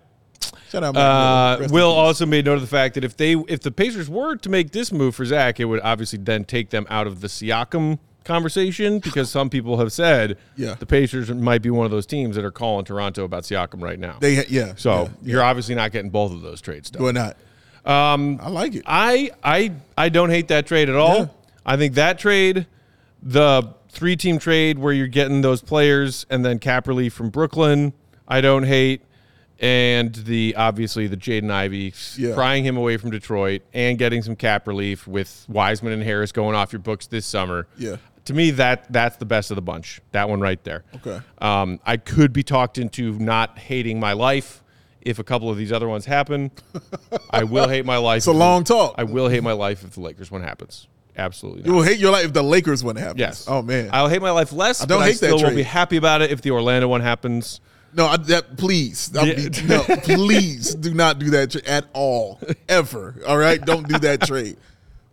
[0.71, 0.97] Shout out.
[0.97, 4.37] Uh, Will also made note of the fact that if they if the Pacers were
[4.37, 7.29] to make this move for Zach, it would obviously then take them out of the
[7.29, 10.75] Siakam conversation because some people have said Yeah.
[10.75, 13.99] the Pacers might be one of those teams that are calling Toronto about Siakam right
[13.99, 14.17] now.
[14.21, 14.73] They yeah.
[14.77, 17.03] so yeah, you're obviously not getting both of those trades done.
[17.03, 17.37] Why not?
[17.85, 18.83] Um, I like it.
[18.87, 21.17] I I I don't hate that trade at all.
[21.19, 21.27] Yeah.
[21.67, 22.67] I think that trade,
[23.23, 27.93] the three team trade where you're getting those players and then cap relief from Brooklyn,
[28.27, 29.03] I don't hate.
[29.61, 32.35] And the obviously the Jaden Ivey Yeah.
[32.35, 36.57] prying him away from Detroit and getting some cap relief with Wiseman and Harris going
[36.57, 37.67] off your books this summer.
[37.79, 37.97] Yeah.
[38.27, 40.01] To me, that that's the best of the bunch.
[40.13, 40.85] That one right there.
[40.97, 41.21] Okay.
[41.39, 44.63] Um, I could be talked into not hating my life
[45.03, 46.51] if a couple of these other ones happen.
[47.31, 48.19] I will hate my life.
[48.19, 48.95] It's a long talk.
[48.97, 50.89] I will hate my life if the Lakers one happens.
[51.17, 51.63] Absolutely.
[51.63, 51.67] Not.
[51.69, 53.21] You will hate your life if the Lakers one happens.
[53.21, 53.45] Yes.
[53.47, 53.91] Oh man.
[53.93, 54.83] I'll hate my life less.
[54.83, 57.03] I don't hate I that still won't be happy about it if the Orlando one
[57.03, 57.61] happens.
[57.93, 59.11] no, I, that please.
[59.15, 59.25] Yeah.
[59.35, 63.15] be- no, please do not do that tra- at all, ever.
[63.27, 64.57] All right, don't do that trade.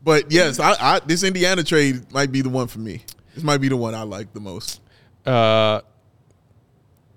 [0.04, 3.04] But yes, I, I this Indiana trade might be the one for me.
[3.36, 4.82] This might be the one I like the most.
[5.26, 5.82] Uh,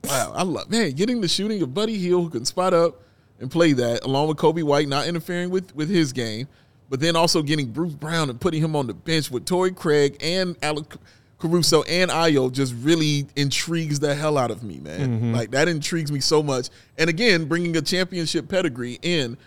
[0.05, 3.01] Wow, I love man getting the shooting of Buddy Hield who can spot up
[3.41, 6.47] and play that along with Coby White not interfering with with his game,
[6.91, 10.19] but then also getting Bruce Brown and putting him on the bench with Torrey Craig
[10.21, 10.99] and Alex
[11.39, 15.33] Caruso and Ayo just really intrigues the hell out of me, man.
[15.33, 16.69] Like that intrigues me so much.
[16.99, 19.39] And again, bringing a championship pedigree in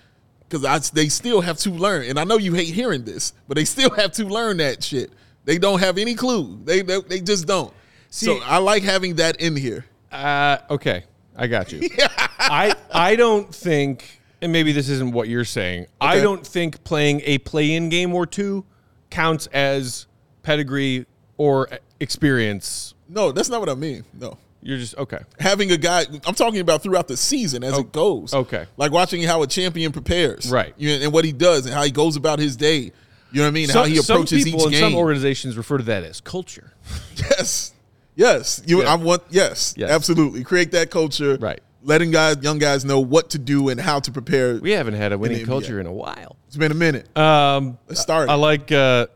[0.49, 2.05] because they still have to learn.
[2.05, 5.11] And I know you hate hearing this, but they still have to learn that shit.
[5.45, 6.59] They don't have any clue.
[6.63, 7.73] They they, they just don't.
[8.09, 9.85] so See- I like having that in here.
[10.11, 11.03] Uh, okay,
[11.35, 11.89] I got you.
[12.39, 15.87] I I don't think, and maybe this isn't what you're saying.
[15.99, 18.65] I don't think playing a play-in game or two
[19.09, 20.07] counts as
[20.43, 21.05] pedigree
[21.37, 21.69] or
[21.99, 22.93] experience.
[23.09, 24.03] No, that's not what I mean.
[24.13, 24.37] No.
[24.67, 25.19] You're just okay.
[25.39, 28.33] Having a guy, I'm talking about throughout the season as it goes.
[28.33, 28.65] okay.
[28.75, 30.51] Like watching how a champion prepares.
[30.51, 30.73] Right.
[30.75, 32.79] You know, and what he does and how he goes about his day.
[32.79, 32.91] You
[33.31, 33.69] know what I mean?
[33.69, 34.81] how he some approaches people each game.
[34.81, 36.73] some organizations refer to that as culture.
[37.15, 37.73] yes.
[38.17, 38.61] Yes.
[38.65, 38.91] You Yeah.
[38.91, 39.89] I want yes, Yes.
[39.89, 40.43] Absolutely.
[40.43, 41.37] Create that culture.
[41.39, 41.61] Right.
[41.83, 44.57] Letting guys young guys know what to do and how to prepare.
[44.57, 45.47] We haven't had a winning NBA.
[45.47, 46.35] culture in a while.
[46.47, 47.15] It's been a minute.
[47.17, 48.29] Um, Let's start.
[48.29, 48.37] I it.
[48.37, 49.07] like uh,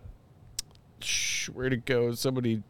[1.51, 2.13] where to go.
[2.13, 2.63] Somebody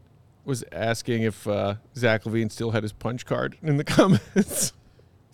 [0.46, 4.74] was asking if uh, Zach LaVine still had his punch card in the comments.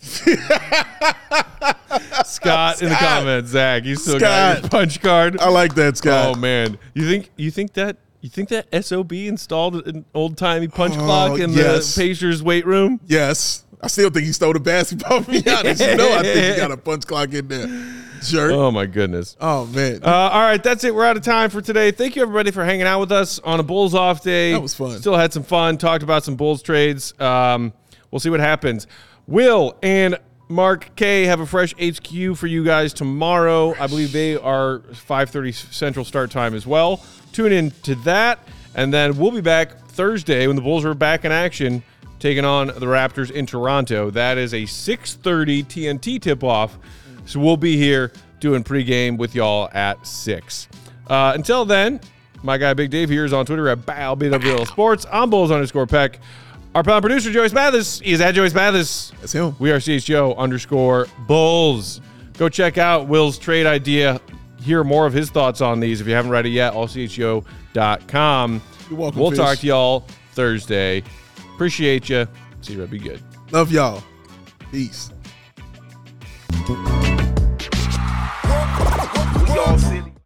[2.24, 5.38] Scott in the comments, Zach, you still got your punch card.
[5.40, 6.36] I like that, Scott.
[6.36, 10.68] Oh man, you think you think that you think that sob installed an old timey
[10.68, 11.94] punch Oh, clock in yes.
[11.94, 13.00] the Pacers weight room?
[13.06, 13.64] Yes.
[13.80, 15.80] I still think he stole the basketball, be honest.
[15.80, 17.97] You know I think he got a punch clock in there.
[18.22, 18.50] Sure.
[18.52, 19.36] Oh my goodness.
[19.40, 20.00] Oh man.
[20.02, 20.94] Uh, all right, that's it.
[20.94, 21.90] We're out of time for today.
[21.90, 24.52] Thank you, everybody, for hanging out with us on a Bulls off day.
[24.52, 24.98] That was fun.
[24.98, 25.78] Still had some fun.
[25.78, 27.14] Talked about some Bulls trades.
[27.20, 27.72] Um,
[28.10, 28.86] we'll see what happens.
[29.26, 33.74] Will and Mark K have a fresh HQ for you guys tomorrow.
[33.78, 37.00] I believe they are 5:30 Central start time as well.
[37.32, 38.40] Tune in to that,
[38.74, 41.82] and then we'll be back Thursday when the Bulls are back in action,
[42.18, 44.10] taking on the Raptors in Toronto.
[44.10, 46.78] That is a 6:30 TNT tip-off.
[47.28, 48.10] So we'll be here
[48.40, 50.66] doing pregame with y'all at six.
[51.06, 52.00] Uh, until then,
[52.42, 55.04] my guy Big Dave here is on Twitter at Bow BWL Sports.
[55.12, 56.20] I'm Bulls underscore Peck.
[56.74, 59.12] Our pound producer Joyce Mathis is at Joyce Mathis.
[59.20, 59.54] That's him.
[59.58, 62.00] We are CHGO underscore Bulls.
[62.38, 64.20] Go check out Will's trade idea.
[64.60, 66.72] Hear more of his thoughts on these if you haven't read it yet.
[66.72, 68.62] AllCHGO.com.
[68.88, 69.38] You're welcome, We'll Fish.
[69.38, 71.02] talk to y'all Thursday.
[71.54, 72.26] Appreciate you.
[72.62, 72.86] See you.
[72.86, 73.20] Be good.
[73.50, 74.02] Love y'all.
[74.70, 75.10] Peace.
[79.68, 80.17] all silly.